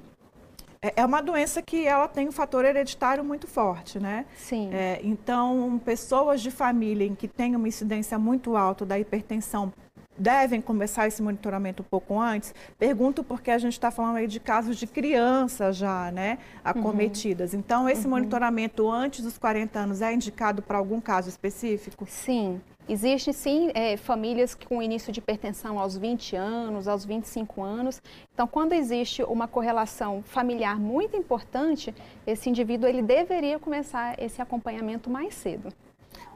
É, 0.83 1.03
é 1.03 1.05
uma 1.05 1.21
doença 1.21 1.61
que 1.61 1.87
ela 1.87 2.09
tem 2.09 2.27
um 2.29 2.33
fator 2.33 2.65
hereditário 2.65 3.23
muito 3.23 3.47
forte, 3.47 3.99
né? 3.99 4.25
Sim. 4.37 4.71
É, 4.73 4.99
então, 5.05 5.81
pessoas 5.85 6.41
de 6.41 6.51
família 6.51 7.07
em 7.07 7.15
que 7.15 7.29
tem 7.29 7.55
uma 7.55 7.69
incidência 7.69 8.19
muito 8.19 8.57
alta 8.57 8.87
da 8.87 8.99
hipertensão 8.99 9.73
devem 10.19 10.61
começar 10.61 11.07
esse 11.07 11.23
monitoramento 11.23 11.83
um 11.83 11.87
pouco 11.87 12.19
antes? 12.19 12.55
Pergunto 12.79 13.23
porque 13.23 13.51
a 13.51 13.59
gente 13.59 13.75
está 13.75 13.91
falando 13.91 14.17
aí 14.17 14.27
de 14.27 14.41
casos 14.41 14.77
de 14.77 14.87
crianças 14.87 15.77
já, 15.77 16.11
né, 16.11 16.39
acometidas. 16.65 17.53
Uhum. 17.53 17.59
Então, 17.59 17.89
esse 17.89 18.05
uhum. 18.05 18.11
monitoramento 18.11 18.91
antes 18.91 19.23
dos 19.23 19.37
40 19.37 19.79
anos 19.79 20.03
é 20.03 20.13
indicado 20.13 20.63
para 20.63 20.79
algum 20.79 21.01
caso 21.01 21.29
específico? 21.29 22.07
Sim. 22.09 22.61
Existem 22.93 23.33
sim 23.33 23.71
é, 23.73 23.97
famílias 23.97 24.53
com 24.53 24.83
início 24.83 25.13
de 25.13 25.21
hipertensão 25.21 25.79
aos 25.79 25.97
20 25.97 26.35
anos, 26.35 26.89
aos 26.89 27.05
25 27.05 27.63
anos. 27.63 28.03
Então, 28.35 28.49
quando 28.49 28.73
existe 28.73 29.23
uma 29.23 29.47
correlação 29.47 30.25
familiar 30.25 30.77
muito 30.77 31.17
importante, 31.17 31.95
esse 32.27 32.51
indivíduo 32.51 32.89
ele 32.89 33.01
deveria 33.01 33.61
começar 33.61 34.21
esse 34.21 34.43
acompanhamento 34.43 35.09
mais 35.09 35.35
cedo. 35.35 35.73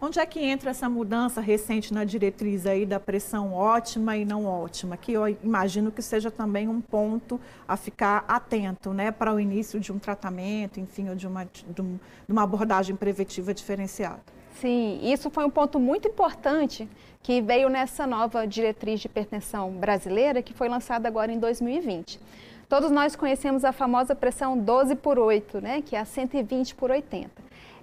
Onde 0.00 0.20
é 0.20 0.26
que 0.26 0.38
entra 0.38 0.70
essa 0.70 0.88
mudança 0.88 1.40
recente 1.40 1.92
na 1.92 2.04
diretriz 2.04 2.66
aí 2.66 2.86
da 2.86 3.00
pressão 3.00 3.52
ótima 3.52 4.16
e 4.16 4.24
não 4.24 4.46
ótima? 4.46 4.96
Que 4.96 5.10
eu 5.10 5.26
imagino 5.26 5.90
que 5.90 6.02
seja 6.02 6.30
também 6.30 6.68
um 6.68 6.80
ponto 6.80 7.40
a 7.66 7.76
ficar 7.76 8.24
atento, 8.28 8.94
né, 8.94 9.10
para 9.10 9.34
o 9.34 9.40
início 9.40 9.80
de 9.80 9.90
um 9.90 9.98
tratamento, 9.98 10.78
enfim, 10.78 11.08
ou 11.08 11.16
de 11.16 11.26
uma, 11.26 11.46
de 11.46 11.98
uma 12.28 12.44
abordagem 12.44 12.94
preventiva 12.94 13.52
diferenciada. 13.52 14.22
Sim, 14.60 15.00
isso 15.02 15.30
foi 15.30 15.44
um 15.44 15.50
ponto 15.50 15.78
muito 15.78 16.08
importante 16.08 16.88
que 17.22 17.40
veio 17.40 17.68
nessa 17.68 18.06
nova 18.06 18.46
diretriz 18.46 19.00
de 19.00 19.06
hipertensão 19.06 19.70
brasileira 19.72 20.42
que 20.42 20.52
foi 20.52 20.68
lançada 20.68 21.08
agora 21.08 21.32
em 21.32 21.38
2020. 21.38 22.20
Todos 22.68 22.90
nós 22.90 23.14
conhecemos 23.16 23.64
a 23.64 23.72
famosa 23.72 24.14
pressão 24.14 24.58
12 24.58 24.96
por 24.96 25.18
8, 25.18 25.60
né, 25.60 25.82
que 25.82 25.96
é 25.96 26.00
a 26.00 26.04
120 26.04 26.74
por 26.74 26.90
80. 26.90 27.30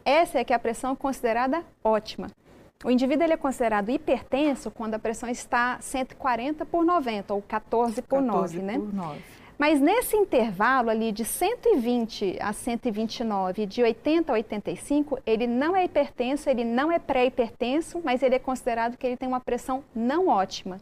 Essa 0.03 0.39
é 0.39 0.43
que 0.43 0.53
é 0.53 0.55
a 0.55 0.60
pressão 0.60 0.95
considerada 0.95 1.63
ótima. 1.84 2.29
O 2.84 2.89
indivíduo 2.89 3.23
ele 3.23 3.34
é 3.34 3.38
considerado 3.38 3.89
hipertenso 3.89 4.71
quando 4.71 4.95
a 4.95 4.99
pressão 4.99 5.29
está 5.29 5.77
140 5.79 6.65
por 6.65 6.84
90 6.84 7.34
ou 7.34 7.41
14 7.41 8.01
por 8.01 8.23
14 8.23 8.60
9, 8.60 8.65
né? 8.65 8.73
Por 8.79 8.93
9. 8.93 9.19
Mas 9.62 9.80
nesse 9.80 10.17
intervalo 10.17 10.89
ali 10.89 11.12
de 11.12 11.24
120 11.24 12.36
a 12.39 12.52
129, 12.52 13.67
de 13.67 13.84
80 13.84 14.32
a 14.32 14.34
85, 14.34 15.19
ele 15.24 15.45
não 15.45 15.76
é 15.76 15.86
hipertenso, 15.86 16.50
ele 16.50 16.63
não 16.63 16.91
é 16.91 16.97
pré-hipertenso, 16.97 18.02
mas 18.04 18.24
ele 18.24 18.34
é 18.34 18.39
considerado 18.39 18.97
que 18.97 19.06
ele 19.06 19.15
tem 19.15 19.28
uma 19.28 19.39
pressão 19.39 19.84
não 19.93 20.30
ótima. 20.30 20.82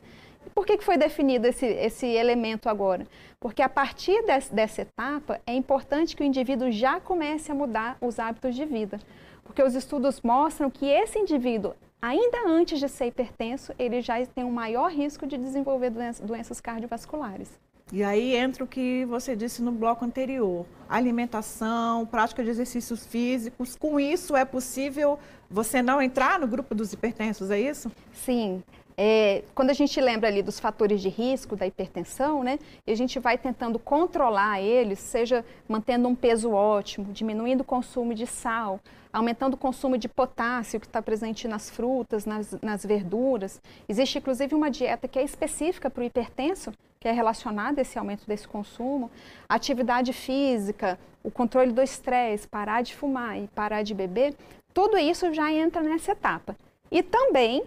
Por 0.55 0.65
que, 0.65 0.77
que 0.77 0.85
foi 0.85 0.95
definido 0.95 1.45
esse, 1.45 1.65
esse 1.65 2.05
elemento 2.07 2.69
agora? 2.69 3.05
Porque 3.37 3.61
a 3.61 3.67
partir 3.67 4.23
desse, 4.23 4.55
dessa 4.55 4.83
etapa 4.83 5.41
é 5.45 5.53
importante 5.53 6.15
que 6.15 6.23
o 6.23 6.25
indivíduo 6.25 6.71
já 6.71 7.01
comece 7.01 7.51
a 7.51 7.55
mudar 7.55 7.97
os 7.99 8.17
hábitos 8.17 8.55
de 8.55 8.63
vida. 8.63 8.97
Porque 9.43 9.61
os 9.61 9.75
estudos 9.75 10.21
mostram 10.21 10.69
que 10.69 10.85
esse 10.85 11.19
indivíduo, 11.19 11.73
ainda 12.01 12.47
antes 12.47 12.79
de 12.79 12.87
ser 12.87 13.07
hipertenso, 13.07 13.73
ele 13.77 13.99
já 13.99 14.25
tem 14.27 14.45
um 14.45 14.51
maior 14.51 14.89
risco 14.89 15.27
de 15.27 15.37
desenvolver 15.37 15.89
doenças, 15.89 16.25
doenças 16.25 16.61
cardiovasculares. 16.61 17.59
E 17.91 18.03
aí 18.03 18.35
entra 18.35 18.63
o 18.63 18.67
que 18.67 19.03
você 19.05 19.35
disse 19.35 19.61
no 19.61 19.71
bloco 19.71 20.05
anterior: 20.05 20.65
alimentação, 20.87 22.05
prática 22.05 22.43
de 22.43 22.49
exercícios 22.49 23.05
físicos. 23.05 23.75
Com 23.75 23.99
isso, 23.99 24.35
é 24.35 24.45
possível 24.45 25.17
você 25.49 25.81
não 25.81 26.01
entrar 26.01 26.39
no 26.39 26.47
grupo 26.47 26.75
dos 26.75 26.93
hipertensos, 26.93 27.49
é 27.49 27.59
isso? 27.59 27.91
Sim. 28.13 28.63
É, 29.01 29.43
quando 29.55 29.69
a 29.69 29.73
gente 29.73 30.01
lembra 30.01 30.27
ali 30.27 30.43
dos 30.43 30.59
fatores 30.59 31.01
de 31.01 31.07
risco 31.07 31.55
da 31.55 31.65
hipertensão, 31.65 32.43
né, 32.43 32.59
e 32.85 32.91
a 32.91 32.95
gente 32.95 33.17
vai 33.17 33.37
tentando 33.37 33.79
controlar 33.79 34.59
eles, 34.59 34.99
seja 34.99 35.45
mantendo 35.69 36.09
um 36.09 36.13
peso 36.13 36.51
ótimo, 36.51 37.13
diminuindo 37.13 37.61
o 37.61 37.63
consumo 37.63 38.13
de 38.13 38.27
sal, 38.27 38.77
aumentando 39.13 39.53
o 39.53 39.57
consumo 39.57 39.97
de 39.97 40.09
potássio 40.09 40.81
que 40.81 40.85
está 40.85 41.01
presente 41.01 41.47
nas 41.47 41.69
frutas, 41.69 42.25
nas, 42.25 42.51
nas 42.61 42.85
verduras. 42.85 43.61
Existe 43.87 44.17
inclusive 44.17 44.53
uma 44.53 44.69
dieta 44.69 45.07
que 45.07 45.17
é 45.17 45.23
específica 45.23 45.89
para 45.89 46.01
o 46.01 46.05
hipertenso, 46.05 46.73
que 46.99 47.07
é 47.07 47.13
relacionada 47.13 47.79
a 47.79 47.83
esse 47.83 47.97
aumento 47.97 48.27
desse 48.27 48.49
consumo. 48.49 49.09
Atividade 49.47 50.11
física, 50.11 50.99
o 51.23 51.31
controle 51.31 51.71
do 51.71 51.81
estresse, 51.81 52.45
parar 52.49 52.81
de 52.81 52.93
fumar 52.93 53.39
e 53.39 53.47
parar 53.47 53.81
de 53.81 53.93
beber, 53.93 54.35
tudo 54.73 54.97
isso 54.97 55.33
já 55.33 55.49
entra 55.53 55.81
nessa 55.81 56.11
etapa. 56.11 56.53
E 56.91 57.01
também 57.01 57.63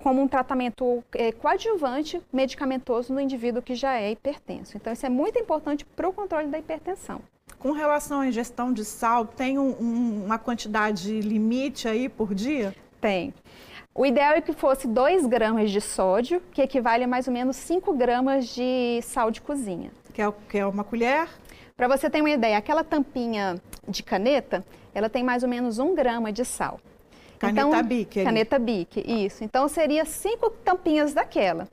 como 0.00 0.20
um 0.20 0.28
tratamento 0.28 1.02
é, 1.14 1.32
coadjuvante 1.32 2.20
medicamentoso 2.32 3.12
no 3.12 3.20
indivíduo 3.20 3.62
que 3.62 3.74
já 3.74 3.94
é 3.94 4.10
hipertenso. 4.12 4.76
Então, 4.76 4.92
isso 4.92 5.06
é 5.06 5.08
muito 5.08 5.38
importante 5.38 5.84
para 5.84 6.08
o 6.08 6.12
controle 6.12 6.48
da 6.48 6.58
hipertensão. 6.58 7.20
Com 7.58 7.72
relação 7.72 8.20
à 8.20 8.26
ingestão 8.26 8.72
de 8.72 8.84
sal, 8.84 9.24
tem 9.24 9.58
um, 9.58 9.70
um, 9.80 10.24
uma 10.24 10.38
quantidade 10.38 11.20
limite 11.20 11.86
aí 11.86 12.08
por 12.08 12.34
dia? 12.34 12.74
Tem. 13.00 13.32
O 13.94 14.06
ideal 14.06 14.32
é 14.32 14.40
que 14.40 14.52
fosse 14.52 14.88
2 14.88 15.26
gramas 15.26 15.70
de 15.70 15.80
sódio, 15.80 16.42
que 16.52 16.62
equivale 16.62 17.04
a 17.04 17.08
mais 17.08 17.28
ou 17.28 17.32
menos 17.32 17.56
5 17.56 17.92
gramas 17.92 18.48
de 18.48 19.00
sal 19.02 19.30
de 19.30 19.40
cozinha. 19.40 19.90
Que 20.14 20.22
é, 20.22 20.32
que 20.48 20.58
é 20.58 20.66
uma 20.66 20.82
colher? 20.82 21.28
Para 21.76 21.88
você 21.88 22.08
ter 22.08 22.20
uma 22.20 22.30
ideia, 22.30 22.56
aquela 22.56 22.82
tampinha 22.82 23.60
de 23.86 24.02
caneta, 24.02 24.64
ela 24.94 25.10
tem 25.10 25.22
mais 25.22 25.42
ou 25.42 25.48
menos 25.48 25.78
1 25.78 25.94
grama 25.94 26.32
de 26.32 26.44
sal. 26.44 26.80
Caneta 27.42 27.66
então, 27.68 27.82
Bic. 27.82 28.22
Caneta 28.22 28.58
Bic, 28.58 29.04
isso. 29.04 29.42
Então 29.42 29.66
seria 29.66 30.04
cinco 30.04 30.48
tampinhas 30.48 31.12
daquela. 31.12 31.66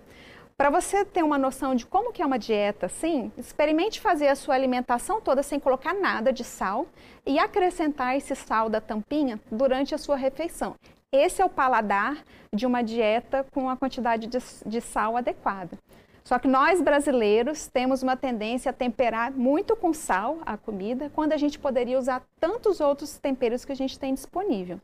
Para 0.58 0.72
você 0.72 1.06
ter 1.06 1.24
uma 1.24 1.38
noção 1.38 1.76
de 1.76 1.86
como 1.86 2.12
que 2.12 2.24
é 2.24 2.26
uma 2.26 2.40
dieta 2.40 2.88
assim, 2.88 3.32
experimente 3.38 4.02
fazer 4.02 4.28
a 4.30 4.36
sua 4.36 4.56
alimentação 4.56 5.22
toda 5.22 5.44
sem 5.44 5.60
colocar 5.60 5.94
nada 5.94 6.34
de 6.34 6.44
sal 6.44 6.88
e 7.26 7.38
acrescentar 7.38 8.18
esse 8.18 8.36
sal 8.36 8.68
da 8.68 8.82
tampinha 8.82 9.40
durante 9.52 9.94
a 9.94 9.98
sua 10.00 10.18
refeição. 10.18 10.76
Esse 11.12 11.42
é 11.42 11.46
o 11.46 11.50
paladar 11.50 12.18
de 12.54 12.66
uma 12.66 12.82
dieta 12.82 13.46
com 13.52 13.70
a 13.70 13.78
quantidade 13.78 14.26
de, 14.26 14.40
de 14.66 14.82
sal 14.82 15.16
adequada. 15.16 15.78
Só 16.24 16.38
que 16.40 16.48
nós 16.48 16.82
brasileiros 16.82 17.68
temos 17.68 18.02
uma 18.04 18.18
tendência 18.18 18.72
a 18.72 18.74
temperar 18.74 19.32
muito 19.32 19.76
com 19.76 19.94
sal 19.94 20.40
a 20.46 20.58
comida, 20.58 21.12
quando 21.14 21.34
a 21.34 21.38
gente 21.38 21.58
poderia 21.58 21.98
usar 21.98 22.24
tantos 22.40 22.82
outros 22.82 23.18
temperos 23.18 23.64
que 23.64 23.72
a 23.72 23.76
gente 23.76 23.98
tem 23.98 24.14
disponível. 24.14 24.80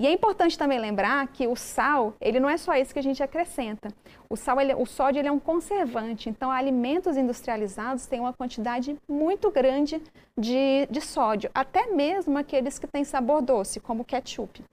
E 0.00 0.06
é 0.06 0.12
importante 0.14 0.56
também 0.56 0.78
lembrar 0.78 1.26
que 1.26 1.46
o 1.46 1.54
sal, 1.54 2.14
ele 2.22 2.40
não 2.40 2.48
é 2.48 2.56
só 2.56 2.74
isso 2.74 2.90
que 2.90 2.98
a 2.98 3.02
gente 3.02 3.22
acrescenta. 3.22 3.92
O 4.30 4.34
sal, 4.34 4.58
ele, 4.58 4.72
o 4.74 4.86
sódio, 4.86 5.20
ele 5.20 5.28
é 5.28 5.32
um 5.32 5.38
conservante. 5.38 6.30
Então, 6.30 6.50
alimentos 6.50 7.18
industrializados 7.18 8.06
têm 8.06 8.18
uma 8.18 8.32
quantidade 8.32 8.96
muito 9.06 9.50
grande 9.50 10.02
de, 10.38 10.88
de 10.90 11.02
sódio, 11.02 11.50
até 11.54 11.88
mesmo 11.88 12.38
aqueles 12.38 12.78
que 12.78 12.86
têm 12.86 13.04
sabor 13.04 13.42
doce, 13.42 13.78
como 13.78 14.02
ketchup. 14.02 14.64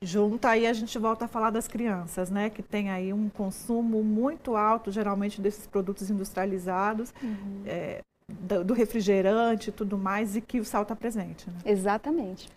Junta 0.00 0.48
aí 0.48 0.66
a 0.66 0.72
gente 0.72 0.98
volta 0.98 1.26
a 1.26 1.28
falar 1.28 1.50
das 1.50 1.68
crianças, 1.68 2.30
né? 2.30 2.48
Que 2.48 2.62
tem 2.62 2.88
aí 2.88 3.12
um 3.12 3.28
consumo 3.28 4.02
muito 4.02 4.56
alto, 4.56 4.90
geralmente, 4.90 5.38
desses 5.38 5.66
produtos 5.66 6.08
industrializados. 6.08 7.12
Uhum. 7.22 7.62
É, 7.66 8.00
do 8.64 8.74
refrigerante 8.74 9.70
e 9.70 9.72
tudo 9.72 9.96
mais, 9.96 10.36
e 10.36 10.42
que 10.42 10.60
o 10.60 10.64
sal 10.64 10.82
está 10.82 10.94
presente. 10.94 11.48
Né? 11.48 11.56
Exatamente. 11.64 12.48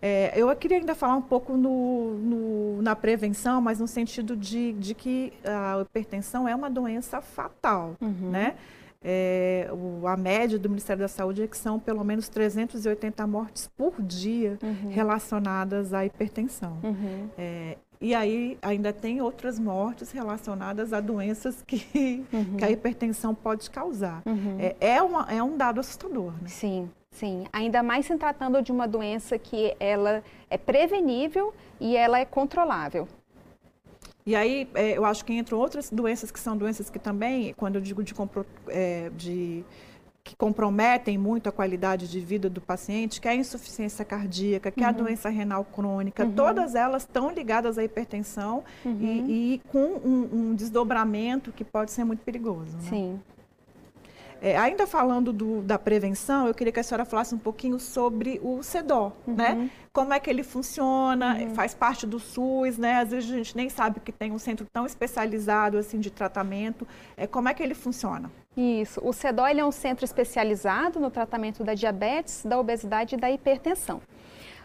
É, 0.00 0.32
eu 0.36 0.54
queria 0.56 0.78
ainda 0.78 0.94
falar 0.94 1.16
um 1.16 1.22
pouco 1.22 1.56
no, 1.56 2.14
no, 2.14 2.82
na 2.82 2.94
prevenção, 2.94 3.60
mas 3.60 3.80
no 3.80 3.88
sentido 3.88 4.36
de, 4.36 4.72
de 4.74 4.94
que 4.94 5.32
a 5.44 5.80
hipertensão 5.80 6.48
é 6.48 6.54
uma 6.54 6.70
doença 6.70 7.20
fatal, 7.20 7.96
uhum. 8.00 8.30
né? 8.30 8.54
É, 9.02 9.70
o, 9.72 10.08
a 10.08 10.16
média 10.16 10.58
do 10.58 10.68
Ministério 10.68 11.00
da 11.00 11.08
Saúde 11.08 11.42
é 11.42 11.46
que 11.46 11.56
são 11.56 11.78
pelo 11.78 12.02
menos 12.02 12.28
380 12.28 13.26
mortes 13.28 13.70
por 13.76 14.02
dia 14.02 14.58
uhum. 14.62 14.90
relacionadas 14.90 15.94
à 15.94 16.04
hipertensão. 16.04 16.78
Uhum. 16.82 17.28
É, 17.38 17.78
e 18.00 18.14
aí 18.14 18.58
ainda 18.62 18.92
tem 18.92 19.20
outras 19.20 19.58
mortes 19.58 20.10
relacionadas 20.12 20.92
a 20.92 21.00
doenças 21.00 21.62
que, 21.66 22.24
uhum. 22.32 22.56
que 22.56 22.64
a 22.64 22.70
hipertensão 22.70 23.34
pode 23.34 23.70
causar. 23.70 24.22
Uhum. 24.26 24.56
É, 24.58 24.76
é, 24.80 25.02
uma, 25.02 25.26
é 25.30 25.42
um 25.42 25.56
dado 25.56 25.80
assustador. 25.80 26.32
Né? 26.42 26.48
Sim. 26.48 26.90
Sim, 27.18 27.46
ainda 27.52 27.82
mais 27.82 28.06
se 28.06 28.16
tratando 28.16 28.62
de 28.62 28.70
uma 28.70 28.86
doença 28.86 29.36
que 29.36 29.74
ela 29.80 30.22
é 30.48 30.56
prevenível 30.56 31.52
e 31.80 31.96
ela 31.96 32.20
é 32.20 32.24
controlável. 32.24 33.08
E 34.24 34.36
aí, 34.36 34.68
é, 34.74 34.96
eu 34.96 35.04
acho 35.04 35.24
que 35.24 35.32
entram 35.32 35.58
outras 35.58 35.90
doenças 35.90 36.30
que 36.30 36.38
são 36.38 36.56
doenças 36.56 36.88
que 36.88 36.98
também, 36.98 37.54
quando 37.54 37.74
eu 37.74 37.80
digo 37.80 38.04
de, 38.04 38.14
é, 38.68 39.10
de 39.16 39.64
que 40.22 40.36
comprometem 40.36 41.18
muito 41.18 41.48
a 41.48 41.52
qualidade 41.52 42.06
de 42.06 42.20
vida 42.20 42.48
do 42.48 42.60
paciente, 42.60 43.20
que 43.20 43.26
é 43.26 43.32
a 43.32 43.34
insuficiência 43.34 44.04
cardíaca, 44.04 44.70
que 44.70 44.80
uhum. 44.80 44.86
é 44.86 44.88
a 44.90 44.92
uhum. 44.92 44.98
doença 44.98 45.28
renal 45.28 45.64
crônica, 45.64 46.24
uhum. 46.24 46.32
todas 46.32 46.76
elas 46.76 47.02
estão 47.02 47.32
ligadas 47.32 47.78
à 47.78 47.84
hipertensão 47.84 48.62
uhum. 48.84 49.24
e, 49.26 49.54
e, 49.54 49.62
com 49.70 49.78
um, 50.04 50.28
um, 50.32 50.54
desdobramento 50.54 51.50
que 51.50 51.64
pode 51.64 51.90
ser 51.90 52.04
muito 52.04 52.20
perigoso. 52.20 52.76
Né? 52.76 52.88
Sim. 52.90 53.20
É, 54.40 54.56
ainda 54.56 54.86
falando 54.86 55.32
do, 55.32 55.62
da 55.62 55.78
prevenção, 55.78 56.46
eu 56.46 56.54
queria 56.54 56.72
que 56.72 56.78
a 56.78 56.82
senhora 56.82 57.04
falasse 57.04 57.34
um 57.34 57.38
pouquinho 57.38 57.78
sobre 57.80 58.40
o 58.42 58.62
CEDO, 58.62 59.12
uhum. 59.26 59.34
né? 59.34 59.70
Como 59.92 60.12
é 60.12 60.20
que 60.20 60.30
ele 60.30 60.44
funciona, 60.44 61.34
uhum. 61.34 61.54
faz 61.54 61.74
parte 61.74 62.06
do 62.06 62.20
SUS, 62.20 62.78
né? 62.78 63.00
Às 63.00 63.10
vezes 63.10 63.30
a 63.30 63.36
gente 63.36 63.56
nem 63.56 63.68
sabe 63.68 63.98
que 63.98 64.12
tem 64.12 64.30
um 64.30 64.38
centro 64.38 64.64
tão 64.72 64.86
especializado 64.86 65.76
assim 65.76 65.98
de 65.98 66.10
tratamento. 66.10 66.86
É, 67.16 67.26
como 67.26 67.48
é 67.48 67.54
que 67.54 67.62
ele 67.62 67.74
funciona? 67.74 68.30
Isso. 68.56 69.00
O 69.04 69.12
CEDO 69.12 69.44
é 69.44 69.64
um 69.64 69.72
centro 69.72 70.04
especializado 70.04 71.00
no 71.00 71.10
tratamento 71.10 71.64
da 71.64 71.74
diabetes, 71.74 72.44
da 72.44 72.58
obesidade 72.58 73.16
e 73.16 73.18
da 73.18 73.30
hipertensão. 73.30 74.00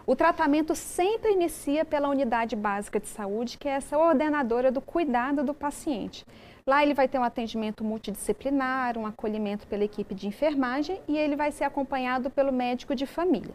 O 0.06 0.16
tratamento 0.16 0.76
sempre 0.76 1.32
inicia 1.32 1.86
pela 1.86 2.10
unidade 2.10 2.56
básica 2.56 3.00
de 3.00 3.08
saúde, 3.08 3.58
que 3.58 3.70
é 3.70 3.72
essa 3.72 3.98
ordenadora 3.98 4.70
do 4.70 4.82
cuidado 4.82 5.44
do 5.44 5.54
paciente. 5.54 6.26
Lá 6.66 6.82
ele 6.82 6.94
vai 6.94 7.08
ter 7.08 7.20
um 7.20 7.24
atendimento 7.24 7.84
multidisciplinar, 7.84 8.98
um 8.98 9.06
acolhimento 9.06 9.68
pela 9.68 9.84
equipe 9.84 10.16
de 10.16 10.28
enfermagem 10.28 11.02
e 11.08 11.18
ele 11.18 11.36
vai 11.36 11.52
ser 11.52 11.66
acompanhado 11.66 12.30
pelo 12.30 12.54
médico 12.54 12.96
de 12.96 13.06
família. 13.06 13.54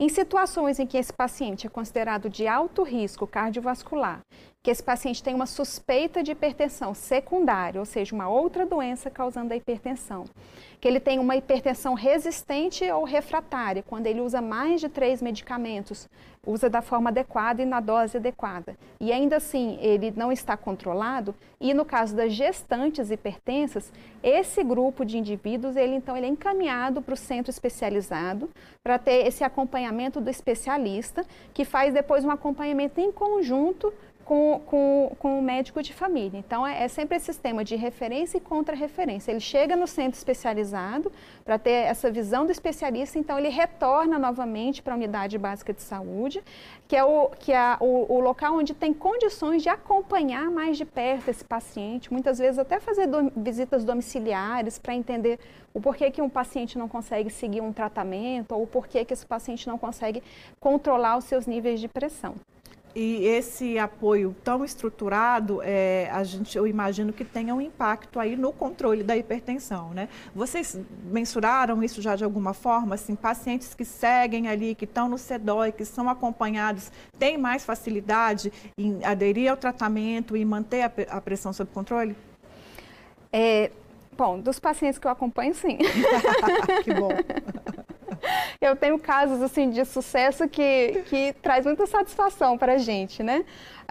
Em 0.00 0.08
situações 0.08 0.80
em 0.80 0.86
que 0.86 0.98
esse 0.98 1.12
paciente 1.12 1.68
é 1.68 1.70
considerado 1.70 2.28
de 2.28 2.48
alto 2.48 2.82
risco 2.82 3.26
cardiovascular, 3.26 4.20
que 4.62 4.70
esse 4.70 4.82
paciente 4.82 5.22
tem 5.22 5.34
uma 5.34 5.46
suspeita 5.46 6.22
de 6.22 6.30
hipertensão 6.30 6.94
secundária, 6.94 7.80
ou 7.80 7.84
seja, 7.84 8.14
uma 8.14 8.28
outra 8.28 8.64
doença 8.64 9.10
causando 9.10 9.52
a 9.52 9.56
hipertensão, 9.56 10.24
que 10.80 10.86
ele 10.86 11.00
tem 11.00 11.18
uma 11.18 11.34
hipertensão 11.34 11.94
resistente 11.94 12.88
ou 12.92 13.02
refratária, 13.02 13.82
quando 13.82 14.06
ele 14.06 14.20
usa 14.20 14.40
mais 14.40 14.80
de 14.80 14.88
três 14.88 15.20
medicamentos, 15.20 16.08
usa 16.46 16.70
da 16.70 16.80
forma 16.80 17.10
adequada 17.10 17.60
e 17.60 17.64
na 17.64 17.80
dose 17.80 18.18
adequada, 18.18 18.76
e 19.00 19.12
ainda 19.12 19.36
assim 19.36 19.78
ele 19.80 20.12
não 20.16 20.30
está 20.30 20.56
controlado, 20.56 21.34
e 21.60 21.74
no 21.74 21.84
caso 21.84 22.14
das 22.14 22.32
gestantes 22.32 23.10
hipertensas, 23.10 23.92
esse 24.22 24.62
grupo 24.62 25.04
de 25.04 25.18
indivíduos, 25.18 25.74
ele 25.74 25.96
então 25.96 26.16
ele 26.16 26.26
é 26.26 26.28
encaminhado 26.28 27.02
para 27.02 27.14
o 27.14 27.16
centro 27.16 27.50
especializado 27.50 28.48
para 28.80 28.96
ter 28.96 29.26
esse 29.26 29.42
acompanhamento 29.42 30.20
do 30.20 30.30
especialista, 30.30 31.24
que 31.52 31.64
faz 31.64 31.92
depois 31.92 32.24
um 32.24 32.30
acompanhamento 32.30 33.00
em 33.00 33.10
conjunto 33.10 33.92
com, 34.24 34.60
com, 34.66 35.16
com 35.18 35.38
o 35.38 35.42
médico 35.42 35.82
de 35.82 35.92
família. 35.92 36.38
Então, 36.38 36.66
é, 36.66 36.84
é 36.84 36.88
sempre 36.88 37.16
esse 37.16 37.26
sistema 37.26 37.64
de 37.64 37.76
referência 37.76 38.38
e 38.38 38.40
contra-referência. 38.40 39.30
Ele 39.30 39.40
chega 39.40 39.76
no 39.76 39.86
centro 39.86 40.16
especializado 40.16 41.10
para 41.44 41.58
ter 41.58 41.70
essa 41.70 42.10
visão 42.10 42.46
do 42.46 42.52
especialista, 42.52 43.18
então 43.18 43.38
ele 43.38 43.48
retorna 43.48 44.18
novamente 44.18 44.82
para 44.82 44.94
a 44.94 44.96
unidade 44.96 45.36
básica 45.38 45.72
de 45.72 45.82
saúde, 45.82 46.42
que 46.86 46.96
é, 46.96 47.04
o, 47.04 47.30
que 47.38 47.52
é 47.52 47.76
o, 47.80 48.14
o 48.14 48.20
local 48.20 48.56
onde 48.56 48.74
tem 48.74 48.92
condições 48.92 49.62
de 49.62 49.68
acompanhar 49.68 50.50
mais 50.50 50.76
de 50.76 50.84
perto 50.84 51.28
esse 51.28 51.44
paciente, 51.44 52.12
muitas 52.12 52.38
vezes 52.38 52.58
até 52.58 52.78
fazer 52.78 53.06
do, 53.06 53.32
visitas 53.36 53.84
domiciliares 53.84 54.78
para 54.78 54.94
entender 54.94 55.38
o 55.74 55.80
porquê 55.80 56.10
que 56.10 56.22
um 56.22 56.28
paciente 56.28 56.78
não 56.78 56.88
consegue 56.88 57.30
seguir 57.30 57.60
um 57.60 57.72
tratamento 57.72 58.52
ou 58.54 58.62
o 58.62 58.66
porquê 58.66 59.04
que 59.04 59.12
esse 59.12 59.26
paciente 59.26 59.66
não 59.66 59.78
consegue 59.78 60.22
controlar 60.60 61.16
os 61.16 61.24
seus 61.24 61.46
níveis 61.46 61.80
de 61.80 61.88
pressão. 61.88 62.34
E 62.94 63.24
esse 63.24 63.78
apoio 63.78 64.36
tão 64.44 64.62
estruturado, 64.64 65.60
é, 65.62 66.10
a 66.12 66.22
gente, 66.24 66.58
eu 66.58 66.66
imagino 66.66 67.10
que 67.10 67.24
tenha 67.24 67.54
um 67.54 67.60
impacto 67.60 68.20
aí 68.20 68.36
no 68.36 68.52
controle 68.52 69.02
da 69.02 69.16
hipertensão, 69.16 69.94
né? 69.94 70.10
Vocês 70.34 70.78
mensuraram 71.04 71.82
isso 71.82 72.02
já 72.02 72.16
de 72.16 72.22
alguma 72.22 72.52
forma? 72.52 72.94
Assim, 72.94 73.14
pacientes 73.14 73.74
que 73.74 73.84
seguem 73.84 74.48
ali, 74.48 74.74
que 74.74 74.84
estão 74.84 75.08
no 75.08 75.16
CEDOI, 75.16 75.72
que 75.72 75.86
são 75.86 76.06
acompanhados, 76.08 76.92
têm 77.18 77.38
mais 77.38 77.64
facilidade 77.64 78.52
em 78.76 79.02
aderir 79.04 79.50
ao 79.50 79.56
tratamento 79.56 80.36
e 80.36 80.44
manter 80.44 80.82
a, 80.82 80.92
a 81.16 81.20
pressão 81.20 81.50
sob 81.50 81.70
controle? 81.72 82.14
É, 83.32 83.70
bom, 84.14 84.38
dos 84.38 84.58
pacientes 84.58 84.98
que 84.98 85.06
eu 85.06 85.10
acompanho, 85.10 85.54
sim. 85.54 85.78
que 86.84 86.92
bom. 86.92 87.08
eu 88.60 88.76
tenho 88.76 88.98
casos 88.98 89.42
assim 89.42 89.70
de 89.70 89.84
sucesso 89.84 90.48
que, 90.48 91.02
que 91.08 91.34
traz 91.42 91.66
muita 91.66 91.86
satisfação 91.86 92.56
para 92.56 92.74
a 92.74 92.78
gente, 92.78 93.22
né? 93.22 93.44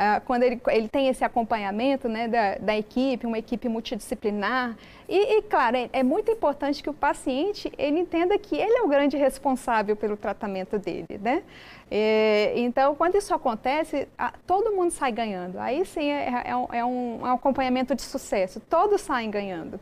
Ah, 0.04 0.20
quando 0.20 0.44
ele, 0.44 0.60
ele 0.70 0.88
tem 0.88 1.10
esse 1.10 1.24
acompanhamento 1.24 2.10
né, 2.10 2.28
da, 2.28 2.56
da 2.56 2.76
equipe, 2.76 3.28
uma 3.28 3.38
equipe 3.38 3.70
multidisciplinar. 3.70 4.76
E, 5.08 5.38
e 5.38 5.42
claro, 5.44 5.78
é, 5.78 5.90
é, 5.94 6.02
muito 6.04 6.32
importante 6.32 6.82
que 6.82 6.90
o 6.90 6.94
paciente 6.94 7.72
ele 7.78 8.00
entenda 8.00 8.38
que 8.40 8.56
ele 8.56 8.78
é 8.78 8.82
o 8.82 8.88
grande 8.88 9.18
responsável 9.18 9.96
pelo 9.96 10.18
tratamento 10.18 10.80
dele, 10.80 11.20
né? 11.22 11.44
É, 11.90 12.54
então, 12.56 12.96
quando 12.96 13.16
isso 13.16 13.34
acontece, 13.34 14.08
a, 14.18 14.34
todo 14.48 14.72
mundo 14.72 14.92
sai 14.92 15.12
ganhando. 15.12 15.60
Aí 15.60 15.86
sim 15.86 16.10
é, 16.10 16.46
é, 16.46 16.78
é 16.80 16.86
um, 16.86 17.22
um 17.22 17.26
acompanhamento 17.26 17.94
de 17.94 18.02
sucesso. 18.02 18.60
Todos 18.62 19.02
saem 19.02 19.30
ganhando. 19.30 19.80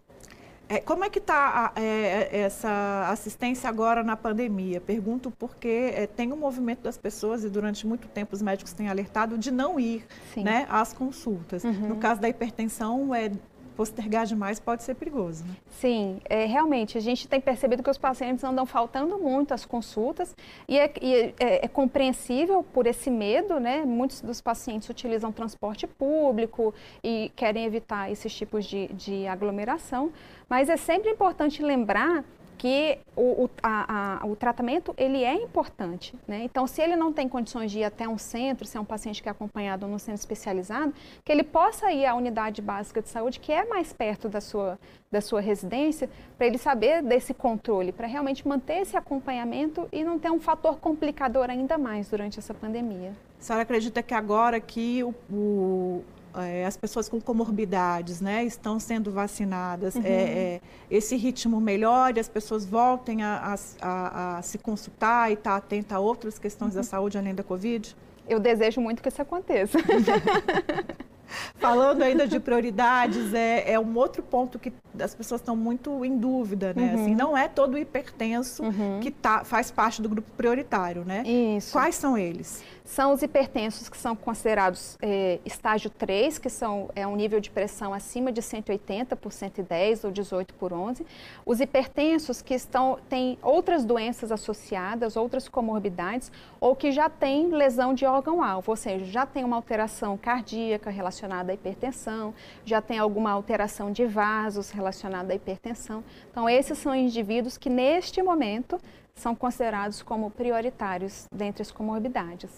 É, 0.70 0.80
como 0.80 1.04
é 1.04 1.10
que 1.10 1.18
está 1.18 1.74
é, 1.76 2.42
essa 2.42 3.10
assistência 3.10 3.68
agora 3.68 4.04
na 4.04 4.16
pandemia? 4.16 4.80
Pergunto 4.80 5.32
porque 5.32 5.92
é, 5.96 6.06
tem 6.06 6.32
um 6.32 6.38
movimento 6.38 6.84
das 6.84 6.96
pessoas 6.96 7.44
e 7.44 7.50
durante 7.50 7.88
muito 7.88 8.08
tempo 8.08 8.36
os 8.36 8.42
médicos 8.42 8.72
têm 8.72 8.88
alertado 8.88 9.36
de 9.36 9.50
não 9.50 9.80
ir 9.80 10.06
né, 10.38 10.68
às 10.70 10.94
consultas. 10.94 11.64
Uhum. 11.64 11.90
No 11.90 11.96
caso 11.96 12.22
da 12.22 12.30
hipertensão, 12.30 13.16
é 13.16 13.32
postergar 13.80 14.26
demais 14.26 14.60
pode 14.60 14.84
ser 14.84 14.94
perigoso. 14.94 15.46
Né? 15.46 15.56
Sim, 15.70 16.20
é, 16.26 16.44
realmente, 16.44 16.98
a 16.98 17.02
gente 17.02 17.30
tem 17.30 17.40
percebido 17.40 17.82
que 17.82 17.90
os 17.90 17.98
pacientes 17.98 18.44
andam 18.44 18.66
faltando 18.66 19.18
muito 19.18 19.54
às 19.54 19.64
consultas 19.64 20.36
e, 20.68 20.78
é, 20.78 20.94
e 21.02 21.16
é, 21.40 21.64
é, 21.64 21.68
compreensível 21.70 22.62
por 22.62 22.86
esse 22.86 23.10
medo, 23.10 23.58
né? 23.58 23.86
Muitos 23.86 24.20
dos 24.20 24.42
pacientes 24.42 24.90
utilizam 24.90 25.32
transporte 25.32 25.88
público 25.88 26.74
e 27.02 27.32
querem 27.38 27.64
evitar 27.64 28.12
esses 28.12 28.36
tipos 28.36 28.66
de, 28.66 28.88
de 28.90 29.26
aglomeração, 29.28 30.12
mas 30.50 30.68
é 30.68 30.76
sempre 30.76 31.12
importante 31.12 31.64
lembrar 31.64 32.26
que 32.60 33.00
o, 33.16 33.46
o, 33.46 33.50
a, 33.64 34.20
a, 34.22 34.28
o 34.28 34.36
tratamento 34.36 34.94
ele 34.98 35.24
é 35.24 35.34
importante. 35.34 36.14
Né? 36.28 36.42
Então, 36.44 36.68
se 36.68 36.82
ele 36.82 36.98
não 36.98 37.14
tem 37.14 37.28
condições 37.28 37.72
de 37.72 37.80
ir 37.80 37.86
até 37.86 38.08
um 38.08 38.18
centro, 38.18 38.68
se 38.68 38.76
é 38.76 38.80
um 38.80 38.86
paciente 38.86 39.24
que 39.24 39.30
é 39.30 39.32
acompanhado 39.32 39.88
no 39.88 39.98
centro 39.98 40.20
especializado, 40.20 40.94
que 41.24 41.32
ele 41.32 41.42
possa 41.44 41.90
ir 41.90 42.06
à 42.06 42.14
unidade 42.14 42.62
básica 42.62 43.02
de 43.02 43.08
saúde, 43.08 43.40
que 43.40 43.54
é 43.54 43.64
mais 43.64 43.94
perto 43.94 44.28
da 44.28 44.42
sua, 44.42 44.78
da 45.10 45.22
sua 45.22 45.40
residência, 45.40 46.10
para 46.38 46.48
ele 46.48 46.58
saber 46.58 47.02
desse 47.02 47.34
controle, 47.34 47.94
para 47.94 48.08
realmente 48.08 48.46
manter 48.46 48.82
esse 48.82 48.98
acompanhamento 48.98 49.88
e 49.90 50.04
não 50.04 50.20
ter 50.20 50.30
um 50.30 50.40
fator 50.40 50.80
complicador 50.80 51.50
ainda 51.50 51.78
mais 51.78 52.10
durante 52.10 52.40
essa 52.40 52.54
pandemia. 52.54 53.14
A 53.40 53.42
senhora 53.42 53.64
acredita 53.64 54.04
que 54.04 54.14
agora 54.14 54.60
que 54.60 55.02
o, 55.02 55.16
o 55.32 56.04
é, 56.36 56.66
as 56.66 56.78
pessoas 56.78 57.10
com 57.10 57.20
comorbidades 57.20 58.22
né, 58.22 58.44
estão 58.44 58.80
sendo 58.80 59.12
vacinadas, 59.12 59.96
uhum. 59.96 60.02
é, 60.04 60.10
é, 60.10 60.62
esse 60.90 61.16
ritmo 61.16 61.60
melhore, 61.60 62.20
as 62.20 62.30
pessoas 62.30 62.66
voltem 62.66 63.24
a, 63.24 63.56
a, 63.82 63.88
a, 63.88 64.38
a 64.38 64.42
se 64.42 64.58
consultar 64.58 65.30
e 65.30 65.34
estar 65.34 65.52
tá 65.52 65.58
atenta 65.58 65.96
a 65.96 66.00
outras 66.00 66.38
questões 66.38 66.74
uhum. 66.74 66.82
da 66.82 66.84
saúde 66.84 67.18
além 67.18 67.34
da 67.34 67.44
Covid? 67.44 67.96
Eu 68.28 68.40
desejo 68.40 68.80
muito 68.80 69.02
que 69.02 69.10
isso 69.10 69.22
aconteça. 69.22 69.80
Falando 71.56 72.02
ainda 72.02 72.28
de 72.28 72.40
prioridades, 72.40 73.34
é, 73.34 73.74
é 73.74 73.80
um 73.80 73.96
outro 73.98 74.24
ponto 74.24 74.58
que 74.58 74.74
as 75.00 75.14
pessoas 75.14 75.42
estão 75.42 75.56
muito 75.56 76.04
em 76.04 76.18
dúvida, 76.18 76.74
né? 76.76 76.94
Uhum. 76.94 77.02
Assim, 77.02 77.16
não 77.16 77.38
é 77.38 77.48
todo 77.48 77.78
hipertenso 77.78 78.64
uhum. 78.64 79.00
que 79.02 79.12
tá, 79.12 79.44
faz 79.44 79.70
parte 79.70 80.02
do 80.02 80.10
grupo 80.10 80.30
prioritário, 80.36 81.04
né? 81.06 81.24
Isso. 81.26 81.72
Quais 81.72 81.96
são 81.96 82.18
eles? 82.18 82.64
São 82.90 83.14
os 83.14 83.22
hipertensos 83.22 83.88
que 83.88 83.96
são 83.96 84.16
considerados 84.16 84.98
é, 85.00 85.38
estágio 85.46 85.92
3, 85.92 86.40
que 86.40 86.50
são, 86.50 86.90
é 86.96 87.06
um 87.06 87.16
nível 87.16 87.40
de 87.40 87.52
pressão 87.52 87.94
acima 87.94 88.32
de 88.32 88.42
180 88.42 89.16
por 89.16 89.32
110 89.32 90.06
ou 90.06 90.12
18 90.12 90.56
por 90.56 90.74
11. 90.74 91.06
Os 91.46 91.62
hipertensos 91.62 92.42
que 92.42 92.56
estão, 92.56 92.98
têm 93.08 93.38
outras 93.44 93.86
doenças 93.86 94.32
associadas, 94.32 95.16
outras 95.16 95.48
comorbidades, 95.48 96.32
ou 96.60 96.76
que 96.76 96.92
já 96.92 97.08
têm 97.08 97.50
lesão 97.50 97.94
de 97.94 98.08
órgão-alvo, 98.08 98.72
ou 98.72 98.76
seja, 98.76 99.06
já 99.06 99.24
tem 99.24 99.44
uma 99.44 99.58
alteração 99.58 100.18
cardíaca 100.18 100.90
relacionada 100.90 101.52
à 101.52 101.54
hipertensão, 101.54 102.34
já 102.66 102.82
tem 102.82 102.98
alguma 102.98 103.30
alteração 103.30 103.92
de 103.92 104.08
vasos 104.08 104.72
relacionada 104.72 105.32
à 105.32 105.36
hipertensão. 105.36 106.04
Então, 106.32 106.50
esses 106.50 106.80
são 106.80 106.96
indivíduos 106.96 107.56
que, 107.56 107.70
neste 107.70 108.20
momento, 108.24 108.82
são 109.14 109.36
considerados 109.36 110.02
como 110.02 110.32
prioritários 110.32 111.28
dentre 111.32 111.62
as 111.62 111.70
comorbidades 111.70 112.50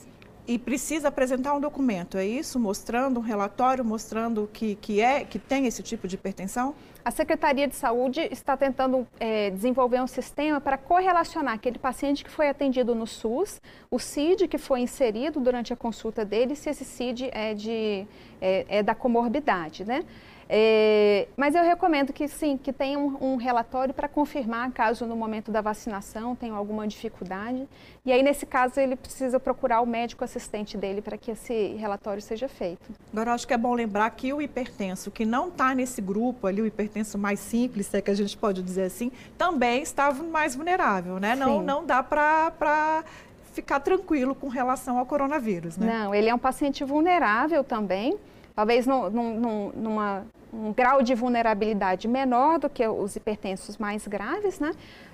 e 0.48 0.58
precisa 0.58 1.08
apresentar 1.08 1.54
um 1.54 1.60
documento, 1.60 2.18
é 2.18 2.26
isso? 2.26 2.60
Mostrando 2.60 3.20
um 3.20 3.24
relatório, 3.24 3.84
mostrando 3.86 4.50
que, 4.52 4.76
que, 4.76 5.00
é, 5.00 5.24
que 5.24 5.38
tem 5.38 5.68
esse 5.68 5.84
tipo 5.84 6.08
de 6.08 6.16
hipertensão? 6.16 6.76
A 7.04 7.10
Secretaria 7.10 7.68
de 7.68 7.76
Saúde 7.76 8.28
está 8.32 8.56
tentando 8.56 9.08
é, 9.20 9.50
desenvolver 9.50 10.02
um 10.02 10.08
sistema 10.08 10.62
para 10.62 10.78
correlacionar 10.78 11.56
aquele 11.56 11.80
paciente 11.80 12.24
que 12.24 12.30
foi 12.30 12.48
atendido 12.48 12.94
no 12.94 13.08
SUS, 13.08 13.60
o 13.90 13.98
CID 13.98 14.48
que 14.48 14.58
foi 14.58 14.82
inserido 14.82 15.40
durante 15.40 15.74
a 15.74 15.76
consulta 15.76 16.24
dele, 16.24 16.56
se 16.56 16.70
esse 16.70 16.86
CID 16.86 17.30
é, 17.32 17.54
de, 17.56 18.06
é, 18.40 18.66
é 18.70 18.84
da 18.84 18.94
comorbidade, 18.94 19.84
né? 19.84 20.04
É, 20.54 21.30
mas 21.38 21.56
eu 21.56 21.64
recomendo 21.64 22.12
que 22.12 22.28
sim, 22.28 22.58
que 22.58 22.74
tenha 22.74 23.00
um, 23.00 23.16
um 23.22 23.36
relatório 23.38 23.94
para 23.94 24.10
confirmar 24.10 24.70
caso 24.72 25.06
no 25.06 25.16
momento 25.16 25.50
da 25.50 25.62
vacinação 25.62 26.36
tenha 26.36 26.54
alguma 26.54 26.86
dificuldade. 26.86 27.66
E 28.06 28.12
aí, 28.12 28.22
nesse 28.22 28.46
caso, 28.46 28.78
ele 28.78 28.98
precisa 28.98 29.40
procurar 29.40 29.80
o 29.80 29.86
médico 29.86 30.26
assistente 30.26 30.76
dele 30.76 31.02
para 31.02 31.18
que 31.18 31.32
esse 31.32 31.76
relatório 31.76 32.22
seja 32.22 32.50
feito. 32.50 32.92
Agora, 33.14 33.34
acho 33.34 33.48
que 33.48 33.54
é 33.54 33.58
bom 33.58 33.74
lembrar 33.74 34.10
que 34.10 34.34
o 34.34 34.42
hipertenso 34.42 35.10
que 35.10 35.24
não 35.24 35.48
está 35.48 35.74
nesse 35.74 36.02
grupo 36.02 36.46
ali, 36.46 36.62
o 36.62 36.66
hipertenso 36.66 37.18
mais 37.18 37.40
simples, 37.40 37.88
se 37.88 37.98
é 37.98 38.02
que 38.02 38.12
a 38.12 38.16
gente 38.16 38.36
pode 38.36 38.62
dizer 38.62 38.84
assim, 38.84 39.10
também 39.38 39.82
estava 39.82 40.22
mais 40.22 40.54
vulnerável, 40.54 41.18
né? 41.18 41.34
Não, 41.34 41.62
não 41.62 41.86
dá 41.86 42.04
para 42.04 43.06
ficar 43.54 43.80
tranquilo 43.80 44.36
com 44.36 44.50
relação 44.50 44.98
ao 44.98 45.06
coronavírus, 45.06 45.78
né? 45.78 45.88
Não, 45.88 46.14
ele 46.14 46.28
é 46.28 46.36
um 46.36 46.40
paciente 46.40 46.84
vulnerável 46.84 47.64
também 47.64 48.20
talvez 48.56 48.86
num, 48.86 49.10
num, 49.10 49.72
numa, 49.76 50.26
um 50.54 50.74
grau 50.74 51.02
de 51.02 51.14
vulnerabilidade 51.16 52.08
menor 52.08 52.60
do 52.60 52.70
que 52.70 52.86
os 52.88 53.16
hipertensos 53.16 53.78
mais 53.78 54.08
graves, 54.08 54.60
né? 54.60 54.72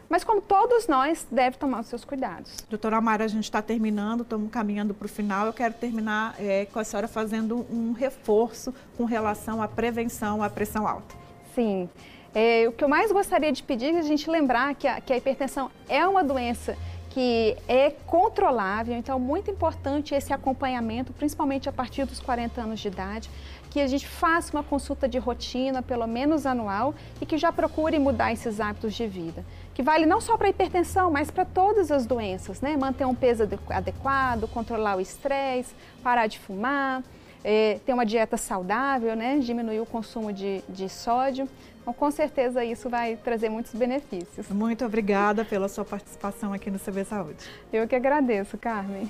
Mas 0.09 0.23
como 0.23 0.41
todos 0.41 0.87
nós, 0.87 1.27
deve 1.29 1.57
tomar 1.57 1.81
os 1.81 1.87
seus 1.87 2.05
cuidados. 2.05 2.65
Doutora 2.69 3.01
Mara, 3.01 3.25
a 3.25 3.27
gente 3.27 3.43
está 3.43 3.61
terminando, 3.61 4.21
estamos 4.21 4.49
caminhando 4.49 4.93
para 4.93 5.05
o 5.05 5.09
final. 5.09 5.47
Eu 5.47 5.53
quero 5.53 5.73
terminar 5.73 6.35
é, 6.39 6.65
com 6.65 6.79
a 6.79 6.83
senhora 6.83 7.07
fazendo 7.07 7.65
um 7.69 7.91
reforço 7.91 8.73
com 8.95 9.03
relação 9.03 9.61
à 9.61 9.67
prevenção 9.67 10.41
à 10.41 10.49
pressão 10.49 10.87
alta. 10.87 11.13
Sim. 11.53 11.89
É, 12.33 12.67
o 12.67 12.71
que 12.71 12.83
eu 12.83 12.87
mais 12.87 13.11
gostaria 13.11 13.51
de 13.51 13.63
pedir 13.63 13.95
é 13.95 13.99
a 13.99 14.03
gente 14.03 14.29
lembrar 14.29 14.75
que 14.75 14.87
a, 14.87 15.01
que 15.01 15.11
a 15.11 15.17
hipertensão 15.17 15.71
é 15.89 16.07
uma 16.07 16.23
doença 16.23 16.77
que 17.17 17.57
é 17.67 17.89
controlável, 18.05 18.95
então 18.95 19.19
muito 19.19 19.49
importante 19.49 20.13
esse 20.13 20.31
acompanhamento, 20.31 21.11
principalmente 21.11 21.67
a 21.67 21.71
partir 21.71 22.05
dos 22.05 22.19
40 22.19 22.61
anos 22.61 22.79
de 22.79 22.89
idade, 22.89 23.27
que 23.71 23.81
a 23.81 23.87
gente 23.87 24.07
faça 24.07 24.55
uma 24.55 24.61
consulta 24.61 25.09
de 25.09 25.17
rotina, 25.17 25.81
pelo 25.81 26.05
menos 26.05 26.45
anual, 26.45 26.93
e 27.19 27.25
que 27.25 27.35
já 27.35 27.51
procure 27.51 27.97
mudar 27.97 28.33
esses 28.33 28.59
hábitos 28.59 28.93
de 28.93 29.07
vida. 29.07 29.43
Que 29.73 29.81
vale 29.81 30.05
não 30.05 30.21
só 30.21 30.37
para 30.37 30.45
a 30.45 30.51
hipertensão, 30.51 31.09
mas 31.09 31.31
para 31.31 31.43
todas 31.43 31.91
as 31.91 32.05
doenças, 32.05 32.61
né? 32.61 32.77
Manter 32.77 33.05
um 33.05 33.15
peso 33.15 33.49
adequado, 33.71 34.47
controlar 34.53 34.97
o 34.97 35.01
estresse, 35.01 35.73
parar 36.03 36.27
de 36.27 36.37
fumar, 36.37 37.01
é, 37.43 37.79
ter 37.85 37.93
uma 37.93 38.05
dieta 38.05 38.37
saudável, 38.37 39.15
né? 39.15 39.39
Diminuir 39.39 39.79
o 39.79 39.85
consumo 39.85 40.31
de, 40.33 40.61
de 40.67 40.89
sódio. 40.89 41.47
Então, 41.81 41.93
com 41.93 42.11
certeza 42.11 42.65
isso 42.65 42.89
vai 42.89 43.15
trazer 43.15 43.49
muitos 43.49 43.73
benefícios. 43.73 44.49
Muito 44.49 44.85
obrigada 44.85 45.45
pela 45.45 45.69
sua 45.69 45.85
participação 45.85 46.51
aqui 46.51 46.69
no 46.69 46.77
CB 46.77 47.05
Saúde. 47.05 47.45
Eu 47.71 47.87
que 47.87 47.95
agradeço, 47.95 48.57
Carmen. 48.57 49.09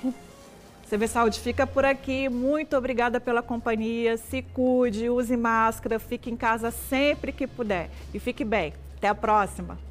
CB 0.88 1.08
Saúde 1.08 1.40
fica 1.40 1.66
por 1.68 1.84
aqui. 1.84 2.30
Muito 2.30 2.78
obrigada 2.78 3.20
pela 3.20 3.42
companhia. 3.42 4.16
Se 4.16 4.42
cuide, 4.42 5.10
use 5.10 5.36
máscara, 5.36 6.00
fique 6.00 6.30
em 6.30 6.38
casa 6.38 6.72
sempre 6.72 7.32
que 7.32 7.48
puder. 7.48 7.90
E 8.14 8.20
fique 8.20 8.46
bem. 8.46 8.74
Até 8.98 9.08
a 9.08 9.16
próxima. 9.16 9.87